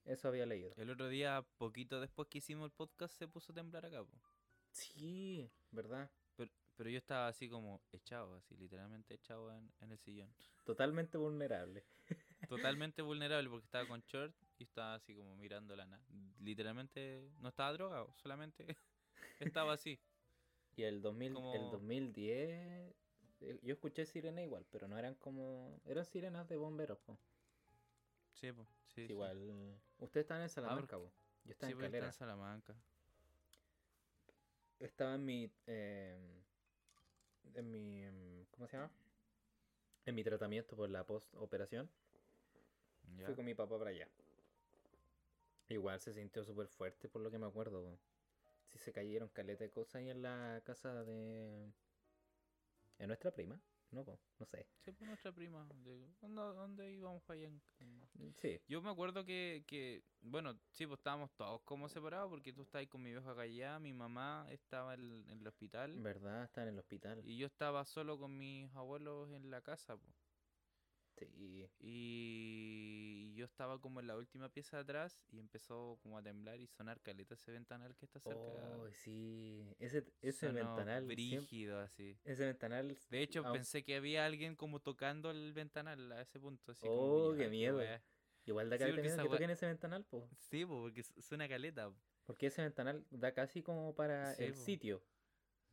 [0.06, 0.72] Eso había leído.
[0.76, 4.04] El otro día, poquito después que hicimos el podcast, se puso a temblar acá.
[4.04, 4.18] po.
[4.70, 6.10] Sí, ¿verdad?
[6.36, 10.32] Pero, pero yo estaba así como echado, así literalmente echado en, en el sillón.
[10.64, 11.84] Totalmente vulnerable.
[12.48, 16.04] Totalmente vulnerable porque estaba con short y estaba así como mirando la nada.
[16.40, 18.76] Literalmente no estaba drogado, solamente
[19.40, 19.98] estaba así.
[20.76, 22.94] Y el, 2000, el Como- 2010,
[23.40, 25.80] eh, yo escuché sirena igual, pero no eran como...
[25.84, 27.18] Eran sirenas de bomberos, po.
[28.40, 29.12] Sí, po, sí, sí.
[29.12, 29.80] Igual...
[29.98, 31.12] Ustedes estaban en Salamanca, porque- po.
[31.44, 32.06] Yo estaba Sí, en pues, Calera.
[32.06, 32.74] en Salamanca.
[34.80, 36.42] estaba en mi em,
[37.54, 38.90] en mi em, ¿cómo se llama?
[40.04, 41.88] En mi tratamiento por la post operación.
[43.16, 43.26] Ya.
[43.26, 44.08] Fui con mi papá para allá.
[45.68, 47.82] Igual se sintió súper fuerte por lo que me acuerdo.
[47.82, 47.98] po.
[48.66, 51.70] Sí se cayeron caleta de cosas ahí en la casa de
[52.98, 53.60] en nuestra prima,
[53.90, 54.66] no, po, no sé.
[54.84, 55.66] Sí, pues nuestra prima.
[55.84, 57.50] de- ¿Dónde, dónde íbamos para allá?
[58.40, 62.62] Sí, Yo me acuerdo que, que, bueno, sí, pues estábamos todos como separados porque tú
[62.62, 66.62] estabas con mi vieja acá allá, mi mamá estaba en, en el hospital verdad está
[66.62, 67.22] en el hospital.
[67.24, 69.96] y yo estaba solo con mis abuelos en la casa.
[69.96, 70.25] po.
[71.18, 71.66] Sí.
[71.80, 76.60] Y yo estaba como en la última pieza de atrás y empezó como a temblar
[76.60, 78.38] y sonar caleta ese ventanal que está cerca.
[78.38, 79.66] Oh, sí.
[79.78, 81.06] Ese, ese ventanal.
[81.06, 82.18] Brígido así.
[82.24, 82.96] Ese ventanal.
[83.10, 86.72] De hecho, pensé que había alguien como tocando el ventanal a ese punto.
[86.72, 87.80] Así como, Oh, ya, qué miedo.
[88.44, 90.28] Igual da Sí, caleta esa que toquen ese ventanal, po.
[90.38, 91.88] Sí, po, porque su- suena caleta.
[91.90, 91.96] po.
[92.26, 94.60] Porque ese ventanal da casi como para Sí, el po.
[94.60, 95.02] sitio.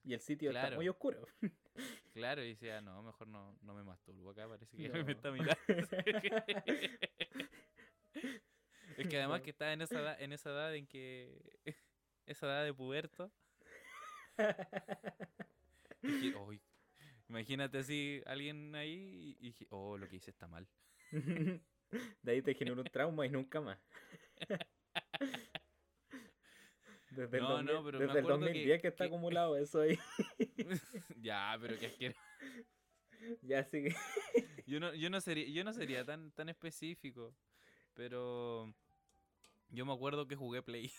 [0.04, 1.26] Y el sitio está muy oscuro.
[2.14, 4.94] Claro, y decía, no, mejor no, no me masturbo acá, parece que No.
[5.04, 5.58] me está mirando.
[8.98, 11.42] es que además que estaba en esa edad, en esa edad en que
[12.28, 13.32] esa edad de puberto.
[17.28, 20.68] imagínate así alguien ahí y dije, oh, lo que hice está mal.
[21.12, 23.80] De ahí te generó un trauma y nunca más.
[27.16, 29.08] Desde No, el, no, 2000 pero me desde el acuerdo que- 2010 que, está que-
[29.08, 29.98] acumulado eso ahí.
[31.22, 32.20] ya, pero que asqueroso.
[33.42, 33.96] ya sigue.
[34.66, 37.36] Yo no, yo no sería, yo no sería tan, tan específico.
[37.94, 38.74] Pero
[39.70, 40.92] yo me acuerdo que jugué Play.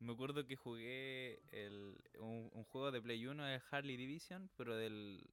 [0.00, 4.76] me acuerdo que jugué el, un, un juego de Play 1 de Harley Division, pero
[4.76, 5.28] del.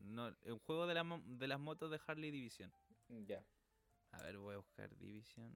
[0.00, 2.72] No, un juego de, la, de las motos de Harley Division.
[3.08, 3.44] Ya.
[4.12, 5.52] A ver, voy a buscar Division.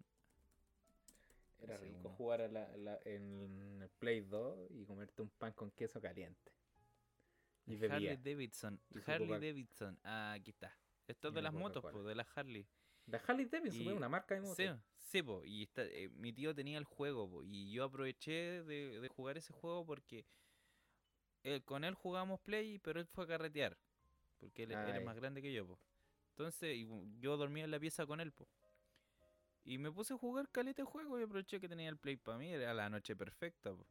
[1.62, 2.10] Era Ese rico uno.
[2.10, 6.52] jugar a la- la- en el Play 2 y comerte un pan con queso caliente.
[7.66, 8.16] Y Harley.
[8.16, 8.80] Davidson.
[8.90, 9.98] Y Harley Davidson.
[10.02, 10.76] Ah, aquí está.
[11.06, 12.66] Esto es de la las motos, pues, de las Harley.
[13.06, 14.54] La Harley Davidson fue una marca de moto.
[14.54, 18.62] Sí, sí, po, y está- eh, mi tío tenía el juego, po, y yo aproveché
[18.62, 20.24] de, de jugar ese juego porque
[21.42, 23.76] él- con él jugábamos Play, pero él fue a carretear,
[24.38, 25.78] porque él, él Ah, es más grande que yo, po.
[26.30, 26.86] Entonces, y
[27.20, 28.48] yo dormía en la pieza con él, po.
[29.64, 32.38] Y me puse a jugar caleta de juego y aproveché que tenía el Play para
[32.38, 33.86] mí, era la noche perfecta, po.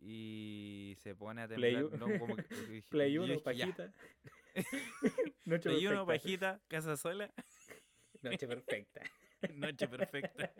[0.00, 3.66] Y se pone a temblar, u- no, como que- dije- Play yo 1, dije, ya,
[3.66, 3.92] pajita.
[5.44, 6.06] Noche Play 1, perfecta.
[6.06, 7.32] pajita, casa sola,
[8.22, 9.00] Noche perfecta.
[9.54, 10.52] noche perfecta.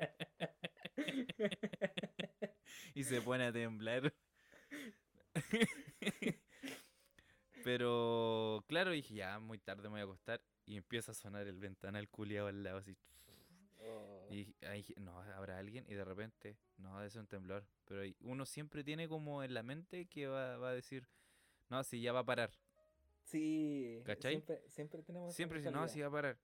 [2.95, 4.13] y se pone a temblar.
[7.65, 10.43] Pero claro, dije, ya, muy tarde me voy a acostar.
[10.67, 12.97] Y empieza a sonar el ventanal culiado al lado, así.
[13.85, 14.29] Oh.
[14.31, 15.85] Y ahí no, habrá alguien.
[15.89, 17.67] Y de repente, no, es un temblor.
[17.85, 21.07] Pero uno siempre tiene como en la mente que va, va a decir,
[21.69, 22.51] no, si ya va a parar.
[23.25, 24.01] Sí.
[24.05, 24.33] ¿Cachai?
[24.35, 26.39] Siempre, siempre tenemos Siempre dice, no, si va a parar.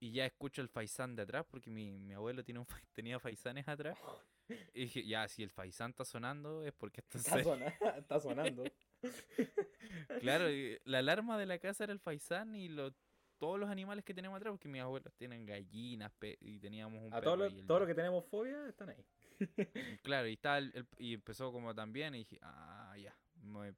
[0.00, 3.66] Y ya escucho el faisán de atrás, porque mi, mi abuelo tiene un, tenía faisanes
[3.68, 3.98] atrás.
[4.72, 7.44] Y dije, ya, si el faisán está sonando es porque está Está, serio".
[7.44, 8.64] sona- está sonando.
[10.20, 10.46] Claro,
[10.84, 12.94] la alarma de la casa era el faisán y lo-
[13.38, 17.20] todos los animales que tenemos atrás, porque mis abuelos tienen gallinas y teníamos un A
[17.20, 19.04] todo perro lo, y el todo lo que tenemos fobia están ahí.
[20.02, 23.16] Claro, y, está el- el- y empezó como también y dije, ah, ya.
[23.42, 23.74] me-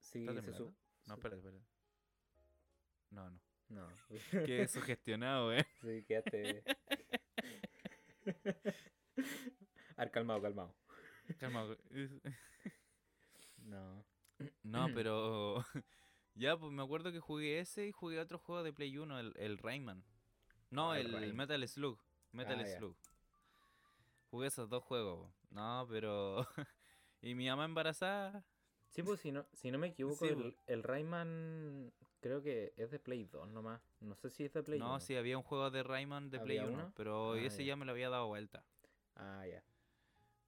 [0.00, 0.74] Sí, ¿Está se su-
[1.06, 1.64] No, espérate, espérate.
[3.10, 3.40] No, no.
[3.68, 3.88] No.
[4.46, 5.66] Qué sugestionado, eh.
[5.80, 6.62] Sí, quédate.
[9.96, 10.74] A ver, calmado, calmado.
[11.38, 11.64] Calma.
[11.64, 11.78] güey.
[13.58, 14.04] No.
[14.62, 15.64] No, pero
[16.36, 19.32] ya, pues me acuerdo que jugué ese y jugué otro juego de Play 1, el,
[19.36, 20.04] el Rayman.
[20.70, 21.34] No, Ah, el.
[21.34, 21.98] Metal Slug.
[22.32, 22.66] Metal Ah.
[22.66, 22.96] Slug.
[24.30, 25.30] Jugué esos dos juegos.
[25.50, 26.46] No, pero...
[27.22, 28.44] y mi mamá embarazada...
[28.90, 30.54] Sí, pues si no, si no me equivoco, Sí, el, pues.
[30.68, 33.80] el Rayman creo que es de Play 2 nomás.
[34.00, 35.00] No sé si es de Play no, 1.
[35.00, 36.92] sí, había un juego de Rayman de Play ¿Había 1, uno?
[36.96, 37.68] pero Ah, ese ya.
[37.72, 38.64] ya me lo había dado vuelta.
[39.14, 39.62] Ah, ya.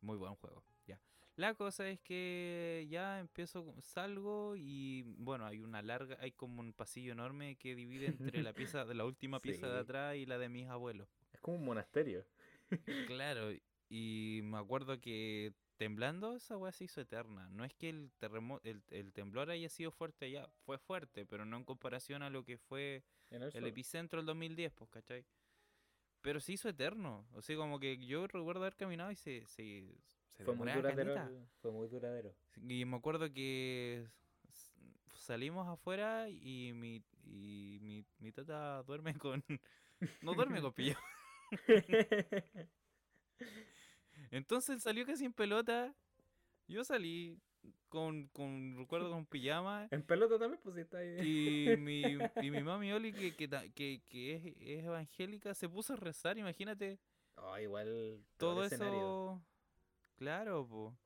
[0.00, 0.62] Muy buen juego.
[1.38, 6.72] La cosa es que ya empiezo, salgo y bueno, hay una larga, hay como un
[6.72, 10.36] pasillo enorme que divide entre la pieza, de la última pieza de atrás y la
[10.36, 11.08] de mis abuelos.
[11.32, 12.26] Es como un monasterio.
[13.06, 13.52] Claro,
[13.88, 17.48] y me acuerdo que temblando esa weá se hizo eterna.
[17.50, 21.44] No es que el terremoto, el, el temblor haya sido fuerte allá, fue fuerte, pero
[21.44, 25.24] no en comparación a lo que fue el epicentro del 2010, pues, ¿cachai?
[26.20, 27.28] Pero se hizo eterno.
[27.32, 29.84] O sea, como que yo recuerdo haber caminado y se, se,
[30.38, 31.14] se Fue muy duradero.
[31.60, 32.32] Fue muy duradero.
[32.56, 34.06] Y me acuerdo que
[35.14, 39.42] salimos afuera y mi, y mi, mi tata duerme con...
[40.22, 41.04] No duerme con pijama.
[44.30, 45.92] Entonces él salió casi en pelota.
[46.68, 47.36] Yo salí
[47.88, 49.88] con, con recuerdo con pijama.
[49.90, 51.18] en pelota también, pues está ahí.
[51.72, 52.02] Y mi,
[52.42, 56.38] y mi mami Oli, que, que, que, que es, es evangélica, se puso a rezar.
[56.38, 57.00] Imagínate
[57.40, 58.24] Oh, igual.
[58.36, 59.42] todo eso.
[60.18, 60.98] Claro, po.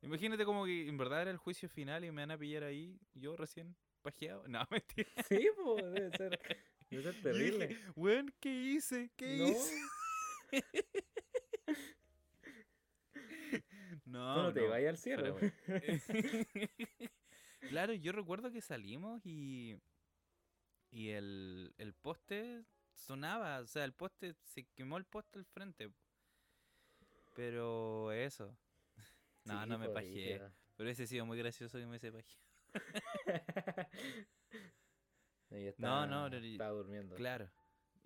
[0.00, 2.98] Imagínate como que en verdad era el juicio final y me van a pillar ahí,
[3.14, 4.44] yo recién pajeado.
[4.48, 5.08] No, mentira.
[5.28, 6.38] Sí, pues debe ser.
[6.90, 7.68] Debe ser terrible.
[7.68, 9.10] dije, ¿qué hice?
[9.16, 9.74] ¿Qué No, hice?
[14.04, 15.36] No, tú no te no, vayas al cielo.
[17.68, 19.76] Claro, yo recuerdo que salimos y.
[20.90, 23.60] Y el, el poste sonaba.
[23.60, 24.34] O sea, el poste.
[24.42, 25.90] Se quemó el poste al frente.
[27.34, 28.56] Pero eso.
[29.46, 30.40] No, Sí, no me po, pajeé.
[30.76, 32.08] Pero ese ha sido muy gracioso que me se.
[32.08, 32.24] Ella
[35.78, 37.14] No, no, no, estaba durmiendo.
[37.14, 37.50] Claro.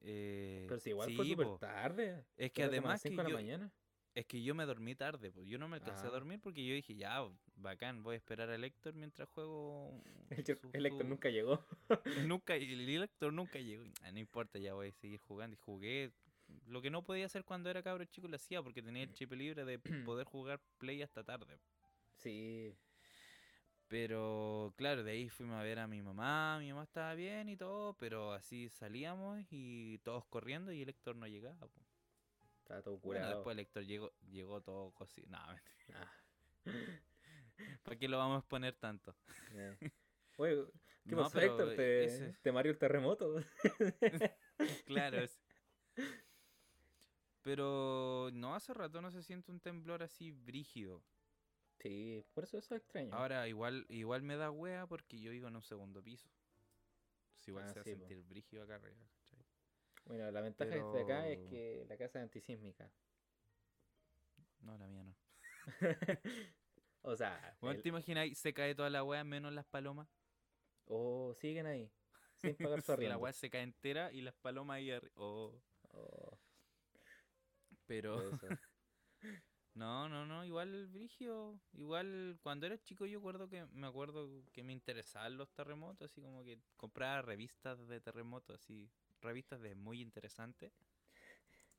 [0.02, 1.58] Eh, Pero si igual fue sí, súper po.
[1.58, 2.24] tarde.
[2.36, 3.72] Es que a además que 5 de yo, la mañana.
[4.14, 6.12] es que yo me dormí tarde, pues yo no me alcancé a Ah.
[6.12, 7.24] dormir porque yo dije, ya,
[7.56, 10.02] bacán, voy a esperar al Héctor mientras juego.
[10.30, 11.64] El, Héctor- su- el Héctor su- nunca llegó.
[12.26, 13.84] nunca, el Héctor nunca llegó.
[14.02, 15.54] Ah, no importa, ya voy a seguir jugando.
[15.54, 16.12] Y jugué.
[16.66, 19.32] Lo que no podía hacer cuando era cabro chico lo hacía porque tenía el chip
[19.32, 21.58] libre de poder jugar play hasta tarde.
[22.16, 22.74] Sí.
[23.88, 27.56] Pero claro, de ahí fuimos a ver a mi mamá, mi mamá estaba bien y
[27.56, 31.58] todo, pero así salíamos y todos corriendo y el Héctor no llegaba.
[31.68, 31.80] po.
[32.58, 33.34] Estaba todo Bueno, curado.
[33.36, 35.28] después el Héctor llegó, llegó todo cocido.
[35.30, 36.12] No, mentira.
[36.66, 37.00] Ah,
[37.82, 39.16] ¿para qué lo vamos a exponer tanto?
[39.52, 39.74] eh.
[40.36, 40.64] Oye,
[41.08, 41.74] ¿qué No, pasó, Héctor?
[41.74, 43.36] ¿Te, ese- te mareó el terremoto?
[44.84, 45.18] Claro.
[45.22, 45.40] es-
[47.48, 51.02] Pero no, hace rato no se siente un temblor así brígido.
[51.80, 53.12] Sí, por eso eso es extraño.
[53.12, 56.30] Ahora igual igual me da wea porque yo vivo en un segundo piso.
[57.38, 57.90] Si igual Ah, se va a po.
[57.96, 59.46] sentir brígido acá arriba, ¿cachai?
[60.04, 62.92] Bueno, la ventaja de acá es que la casa es antisísmica.
[64.60, 65.16] No, la mía no.
[67.02, 68.36] o sea, Bueno, el- ¿te imaginas?
[68.38, 70.08] Se cae toda la wea menos las palomas.
[70.86, 71.92] oh, siguen ahí.
[72.34, 73.18] Sin pagar su la arriendo.
[73.18, 75.12] wea se cae entera y las palomas ahí arriba.
[75.16, 76.37] Oh, Oh,
[77.88, 78.38] pero
[79.74, 84.62] no, no, no, igual brigio, igual cuando era chico yo acuerdo que me acuerdo que
[84.64, 90.00] me interesaban los terremotos, así como que compraba revistas de terremotos, así, revistas de muy
[90.00, 90.72] interesantes.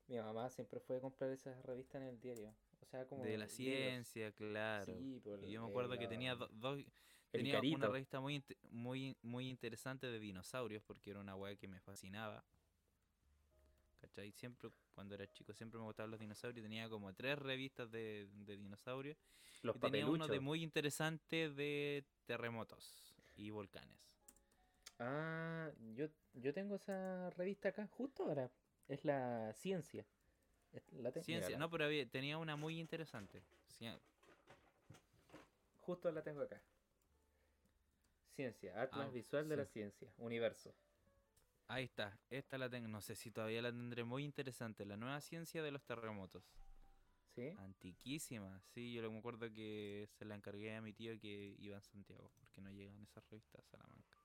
[0.06, 2.54] Mi mamá siempre fue a comprar esas revistas en el diario.
[2.80, 3.24] O sea, como.
[3.24, 3.48] de la libros.
[3.48, 5.08] ciencia, claro.
[5.08, 6.84] Sí, por y yo me el- acuerdo que tenía do- dos
[7.30, 11.80] tenía una revista muy muy muy interesante de dinosaurios porque era una weá que me
[11.80, 12.46] fascinaba.
[14.00, 14.32] ¿Cachai?
[14.32, 18.56] Siempre cuando era chico siempre me gustaban los dinosaurios, tenía como tres revistas de, de
[18.56, 19.16] dinosaurios
[19.62, 23.98] Los y tenía uno de muy interesante de terremotos y volcanes.
[24.98, 28.50] Ah, yo, yo tengo esa revista acá, justo ahora.
[28.88, 30.04] Es la ciencia.
[30.72, 33.42] Es- La Ciencia, no, pero había- tenía una muy interesante.
[33.78, 33.98] Cien-
[35.80, 36.60] Justo la tengo acá.
[38.36, 39.66] Ciencia, Atlas Ah, Visual de la.
[39.66, 40.72] Ciencia, Universo.
[41.70, 45.20] Ahí está, esta la tengo, no sé si todavía la tendré muy interesante, la nueva
[45.20, 46.42] ciencia de los terremotos.
[47.28, 47.54] ¿Sí?
[47.58, 51.82] Antiquísima, sí, yo me acuerdo que se la encargué a mi tío que iba en
[51.82, 54.18] Santiago, porque no llegan esas revistas a Salamanca.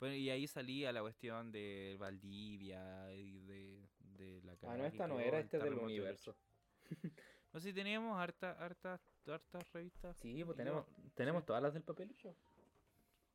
[0.00, 5.06] Bueno, y ahí salía la cuestión de Valdivia y de, de la Ah, no, esta
[5.06, 6.36] no era, este es del Universo.
[7.50, 10.14] No sé si teníamos hartas hartas hartas revistas.
[10.18, 10.84] Sí, pues tenemos,
[11.14, 11.46] tenemos sí.
[11.46, 12.36] todas las del papelucho.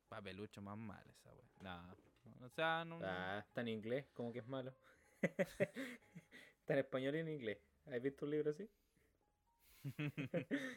[0.08, 1.50] Papelucho más mal esa wea.
[1.62, 1.94] Nah,
[2.40, 2.98] o sea, no.
[3.02, 4.74] Ah, está en inglés, como que es malo.
[5.22, 7.58] está en español y en inglés.
[7.86, 8.68] ¿Has visto un libro así?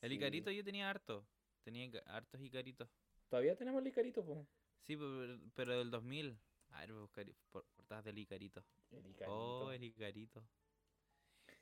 [0.00, 0.14] El Sí.
[0.14, 1.24] Icarito yo tenía harto.
[1.64, 2.88] Tenía hartos Icaritos.
[3.28, 4.46] Todavía tenemos el Icarito, po.
[4.82, 6.38] Sí, pero, pero del 2000.
[6.70, 8.64] A ver, voy a buscar por- portadas del Icarito.
[8.90, 9.32] El Icarito.
[9.66, 10.42] Oh, el Icarito.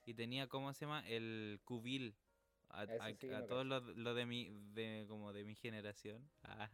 [0.04, 1.06] Y tenía, ¿cómo se llama?
[1.08, 2.14] El Cubil.
[2.68, 5.44] A, Ese a- sí que a no todos los lo de mi, de, como de
[5.44, 6.28] mi generación.
[6.42, 6.70] Ah,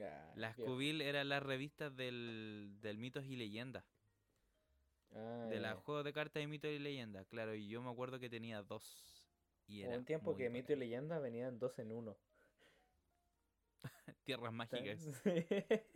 [0.00, 0.72] Ah, las viejo.
[0.72, 3.84] Cubil eran las revistas del, del mitos y leyendas.
[5.14, 7.26] Ah, de los juegos de cartas de mitos y leyendas.
[7.28, 9.28] Claro, y yo me acuerdo que tenía dos.
[9.68, 10.80] Y era un tiempo que Mito y bacán.
[10.80, 12.16] Leyenda venían dos en uno.
[14.24, 15.00] Tierras mágicas.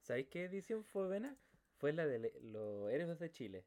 [0.00, 1.36] ¿Sabéis qué edición fue buena?
[1.78, 3.64] Fue la de los héroes de Chile.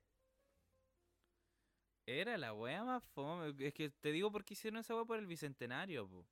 [2.07, 3.53] Era la wea más fome.
[3.59, 6.25] Es que te digo porque hicieron esa wea por el bicentenario, po.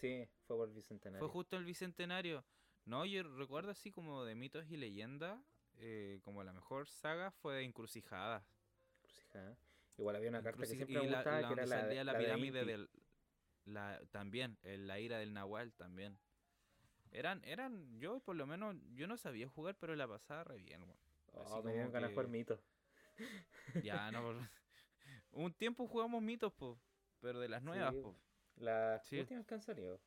[0.00, 1.18] Sí, fue por el Bicentenario.
[1.18, 2.44] Fue justo el bicentenario.
[2.90, 5.40] No, yo recuerdo así como de mitos y leyendas.
[5.82, 8.44] eh, como la mejor saga fue de Encrucijadas.
[8.98, 9.56] Encrucijada.
[9.96, 12.18] Igual había una carta que siempre y me la, gustaba, la que era donde la,
[12.18, 12.90] pirámide del.
[13.64, 16.18] La, también, el- la ira del Nahual también.
[17.12, 20.82] Eran, eran, yo por lo menos, yo no sabía jugar, pero la pasaba re bien,
[20.82, 20.98] weón.
[21.32, 22.60] Oh, me dieron ganas de jugar que- Mito.
[23.84, 24.36] Ya, no, por-
[25.32, 26.78] un tiempo jugamos mitos, po,
[27.20, 28.16] pero de las nuevas, Sí, po.
[28.56, 29.20] Las Sí.
[29.20, 30.00] últimas que han salido.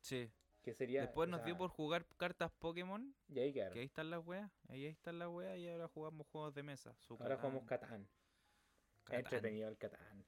[0.00, 0.30] Sí.
[0.62, 1.00] Que sería.
[1.02, 3.72] Después o nos dio por jugar cartas Pokémon, Y ahí quedaron.
[3.74, 6.94] que ahí están las weas, ahí están las weas y ahora jugamos juegos de mesa.
[7.18, 8.06] Ahora jugamos Catán,
[9.04, 9.20] Catán.
[9.20, 10.24] Entretenido el Catán.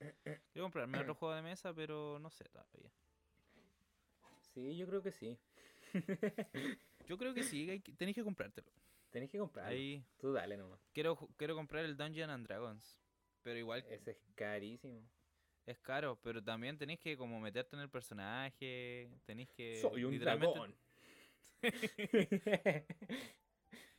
[0.52, 2.90] Quiero comprarme otro juego de mesa, pero no sé todavía.
[4.52, 5.38] Sí, yo creo que sí.
[7.06, 8.72] Yo creo que sí, tenéis que comprártelo.
[9.10, 9.70] Tenés que comprarlo.
[9.70, 10.80] Ahí Tú dale nomás.
[10.92, 12.98] quiero, quiero comprar el Dungeon and Dragons,
[13.42, 15.02] pero igual Ese es carísimo.
[15.66, 20.12] Es caro, pero también tenéis que como meterte en el personaje, tenéis que Soy un
[20.12, 20.76] literalmente- dragón.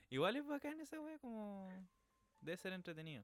[0.09, 1.67] Igual es bacán esa wea, como
[2.39, 3.23] debe ser entretenido.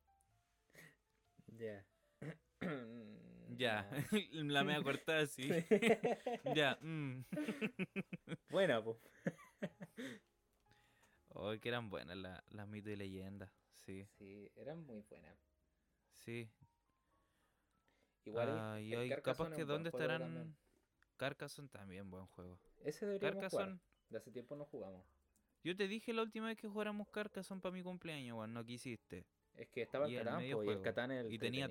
[1.48, 1.86] Ya.
[3.58, 3.86] Ya,
[4.32, 5.44] la me cortada así.
[6.56, 7.26] ya, mm.
[8.50, 8.98] Buena, pues.
[11.28, 13.52] Oh, que eran buenas la- las mitos y leyendas.
[13.74, 15.38] Sí, Sí, eran muy buenas.
[16.14, 16.50] sí.
[18.26, 18.50] Igual.
[18.50, 20.22] Ah, y el hoy capaz Carcassonne que dónde estarán.
[20.22, 20.56] también.
[21.18, 22.60] Carcassonne también, buen juego.
[22.84, 23.52] Ese deberíamos jugar.
[23.52, 23.80] Carcassonne.
[24.10, 25.06] De hace tiempo no jugamos.
[25.64, 29.26] Yo te dije la última vez que jugáramos Carcassonne para mi cumpleaños, weón, no quisiste.
[29.56, 30.82] Es que estaba Y el Catán, po, y el.
[30.82, 31.70] Catán el Y tenía.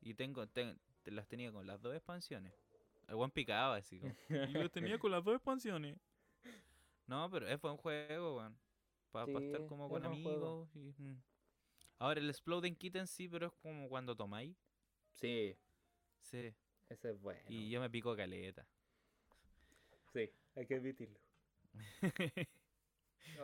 [0.00, 2.52] Y tengo, ten- te las tenía con las dos expansiones.
[3.08, 4.14] El buen picaba así como.
[4.28, 5.98] y lo tenía con las dos expansiones.
[7.06, 8.56] No, pero es buen juego, weón.
[9.10, 10.68] Para Sí, estar como con amigos.
[10.74, 11.20] Y, mm.
[11.98, 14.56] Ahora, el Exploding Kitten sí, pero es como cuando tomáis.
[15.10, 15.54] Sí,
[16.22, 16.54] Sí.
[16.88, 17.40] ese es bueno.
[17.48, 18.66] Y yo me pico caleta.
[20.12, 21.18] Sí, hay que admitirlo.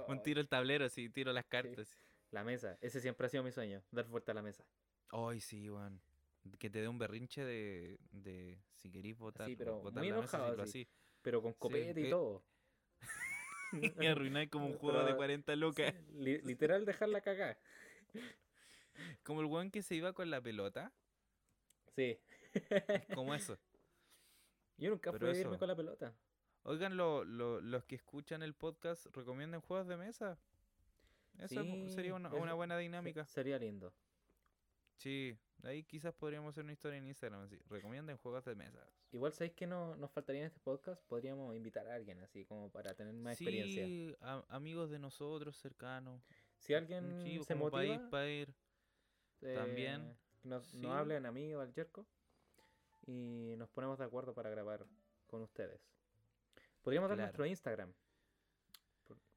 [0.09, 1.99] Un tiro el tablero, así, tiro las cartas.
[2.31, 4.65] La mesa, ese siempre ha sido mi sueño, dar vuelta a la mesa.
[5.11, 6.01] Ay, sí, weón.
[6.59, 10.21] Que te dé un berrinche de, de si querís votar, Sí, pero botar muy la
[10.21, 10.89] mesa, enojado, decirlo así.
[11.23, 12.45] Pero con copete y eh, todo.
[14.03, 15.95] Y arruináis como un juego de Pero- 40 lucas.
[16.15, 17.59] Li- literal dejarla cagar.
[19.23, 20.93] Como el weón que se iba con la pelota.
[21.97, 22.19] Sí.
[23.15, 23.59] Como eso.
[24.77, 25.59] Yo nunca Pero fui a irme eso.
[25.59, 26.15] con la pelota.
[26.63, 30.39] Oigan, lo- lo- los que escuchan el podcast, ¿recomiendan juegos de mesa?
[31.39, 33.25] Eso Sí, sería una, eso- una buena dinámica.
[33.27, 33.93] Sería lindo.
[34.97, 37.43] Sí, ahí quizás podríamos hacer una historia en Instagram.
[37.43, 37.57] Así.
[37.69, 38.85] Recomienden juegos de mesa.
[39.13, 42.71] Igual sabéis que no nos faltaría en este podcast, podríamos invitar a alguien así como
[42.71, 43.85] para tener más experiencia.
[43.87, 46.23] Sí, a- amigos de nosotros, cercanos.
[46.59, 48.55] Si alguien Sí, se como para ir, motiva, para ir.
[49.41, 50.79] también, eh, nos, sí.
[50.81, 52.07] nos hablen a mí o al Jerko
[53.09, 54.87] y nos ponemos de acuerdo para grabar
[55.27, 55.81] con ustedes.
[56.83, 57.27] Podríamos dar Claro.
[57.29, 57.93] nuestro Instagram.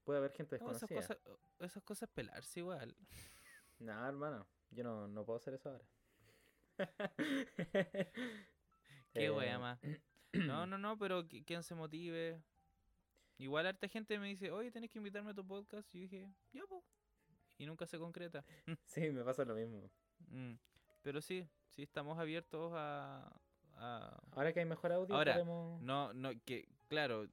[0.03, 1.15] Puede haber gente No, esas, desconocida.
[1.15, 2.95] cosas, esas cosas pelarse igual.
[3.79, 5.83] No, hermano, yo no, no puedo hacer eso ahora.
[9.13, 9.79] Qué Eh, wea más.
[10.33, 12.41] No, no, no, pero quien se motive.
[13.37, 15.93] Igual harta gente me dice, oye, tenés que invitarme a tu podcast.
[15.93, 16.83] Y yo dije, ya, pues.
[17.57, 18.45] Y nunca se concreta.
[18.85, 19.89] Sí, me pasa lo mismo.
[20.27, 20.53] Mm,
[21.01, 23.29] Pero sí, sí estamos abiertos a...
[23.81, 25.81] a- Ahora que hay mejor audio, Ahora, podemos...
[25.81, 27.27] No, no, que claro,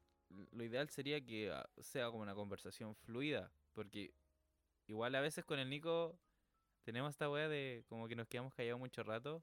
[0.53, 3.51] lo ideal sería que ah, sea como una conversación fluida.
[3.75, 4.13] Porque
[4.87, 6.19] igual a veces con el Nico
[6.85, 9.43] tenemos esta wea de como que nos quedamos callados mucho rato.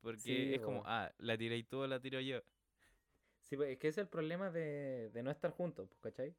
[0.00, 2.40] Porque Sí, es como, ah, la tiráis tú o la tiro yo.
[3.40, 6.34] Sí, pues, es que ese es el problema de, de no estar juntos, pues, ¿cachai?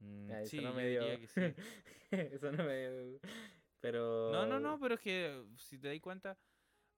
[0.00, 1.40] Mm, Ah, eso sí, no me dio- diría que sí.
[2.10, 3.18] eso no me...
[3.80, 4.30] Pero...
[4.30, 6.38] No, no, no, pero es que si te das cuenta,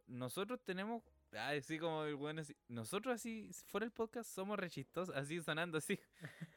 [0.07, 5.15] nosotros tenemos, así como el bueno, así, nosotros así, fuera el podcast, somos re chistosos,
[5.15, 5.99] así sonando así.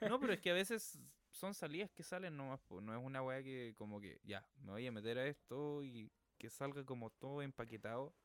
[0.01, 0.99] No, pero es que a veces
[1.31, 4.71] son salidas que salen nomás, po, no es una weá que como que, ya, me
[4.71, 8.15] voy a meter a esto y que salga como todo empaquetado.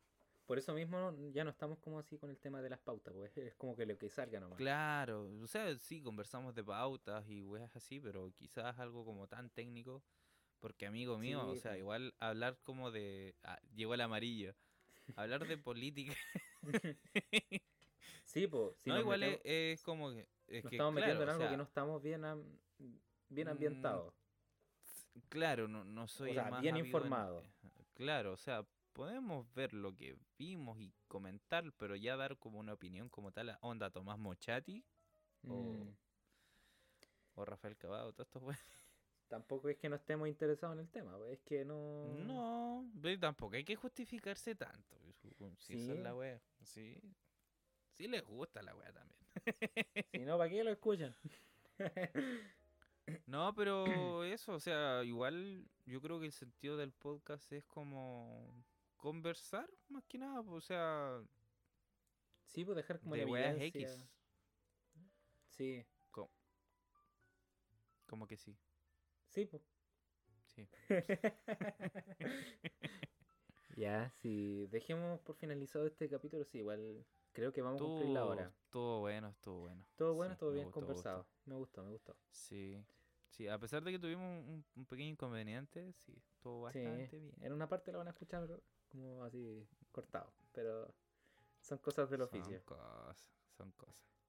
[0.47, 3.35] Por eso mismo ya no estamos como así con el tema de las pautas, pues
[3.39, 4.59] es como que lo que salga nomás.
[4.59, 9.49] Claro, o sea, sí, conversamos de pautas y weas así, pero quizás algo como tan
[9.51, 10.05] técnico.
[10.61, 11.79] Porque amigo mío, o Sí, sea, po.
[11.79, 13.35] igual hablar como de...
[13.43, 14.55] ah, llegó el amarillo.
[15.17, 16.15] Hablar de política
[18.25, 20.29] Sí, pues, si no, igual es, metemos- es como que.
[20.49, 22.59] Es nos que, estamos metiendo claro, en o algo que no estamos bien, am-
[23.29, 24.15] bien Mm, ambientados.
[25.29, 27.43] Claro, no, no soy sea, más bien en- informado.
[27.95, 32.73] Claro, o sea, podemos ver lo que vimos y comentar, pero ya dar como una
[32.73, 34.85] opinión como tal, a onda Tomás Mochati
[35.47, 35.97] o, Mm,
[37.37, 38.84] o Rafael Cavado, todos estos weones.
[39.35, 42.05] Tampoco es que no estemos interesados en el tema, es que no...
[42.25, 44.97] No, pero tampoco hay que justificarse tanto.
[45.59, 46.17] Si esa es la Sí.
[46.17, 46.41] wea.
[46.63, 47.01] Sí.
[47.91, 49.19] Sí les gusta la wea también.
[50.13, 51.13] Si no, ¿para qué lo escuchan?
[53.27, 58.65] No, pero eso, o sea, igual yo creo que el sentido del podcast es como
[58.97, 61.21] conversar, más que nada, pues, o sea,
[62.47, 63.61] Sí, pues dejar como de la weas.
[63.61, 64.09] X.
[65.49, 65.85] Sí,
[68.07, 68.57] Como que sí,
[69.35, 69.63] sí, pues.
[70.55, 70.69] sí.
[73.77, 78.25] ya, sí, dejemos por finalizado este capítulo, sí, igual creo que vamos a cumplir la
[78.25, 78.53] Estuvo, hora.
[78.65, 79.85] estuvo bueno, estuvo bueno.
[79.97, 81.17] Todo bueno, Sí, todo me bien gustó, me gustó.
[81.17, 81.27] conversado.
[81.47, 82.17] Me gustó, me gustó.
[82.31, 82.85] Sí,
[83.29, 87.33] sí, a pesar de que tuvimos un, un pequeño inconveniente, sí, estuvo Sí, bastante bien.
[87.41, 88.61] en una parte lo van a escuchar
[88.91, 90.95] como así cortado, pero
[91.61, 92.63] son cosas del Son oficio.
[92.65, 93.25] cosas,
[93.57, 94.24] son cosas.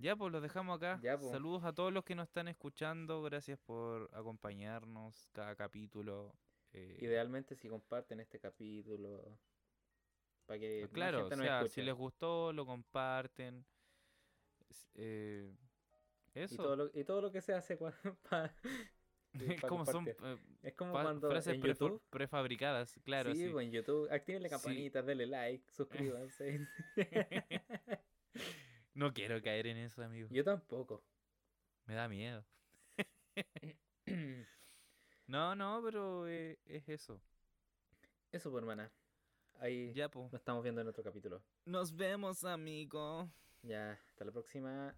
[0.00, 0.98] Ya, pues los dejamos acá.
[1.02, 1.30] Ya, pues.
[1.30, 3.22] Saludos a todos los que nos están escuchando.
[3.22, 6.34] Gracias por acompañarnos cada capítulo.
[6.72, 9.38] eh, Idealmente si comparten este capítulo,
[10.46, 13.64] Para que Claro, o gente nos sea, si les gustó, lo comparten.
[14.94, 15.52] Eh,
[16.34, 16.56] y, eso.
[16.62, 17.92] todo lo, y todo lo que se hace cua-
[18.30, 18.52] pa-
[19.32, 20.16] Es como son eh,
[20.62, 22.02] Es como cuando frases en prefo- YouTube.
[22.10, 23.50] prefabricadas, claro, sí, sí.
[23.52, 24.08] pues en YouTube.
[24.10, 24.54] Activen la Sí.
[24.54, 26.66] campanita, denle like, suscríbanse.
[28.94, 30.28] No quiero caer en eso, amigo.
[30.30, 31.02] Yo tampoco.
[31.86, 32.44] Me da miedo.
[35.26, 37.22] No, no, pero eh, es eso.
[38.32, 38.90] Eso, pues, hermana.
[39.60, 40.24] Ahí Ya, pues.
[40.32, 41.40] nos estamos viendo en otro capítulo.
[41.64, 43.30] Nos vemos, amigo.
[43.62, 44.92] Ya, hasta la próxima.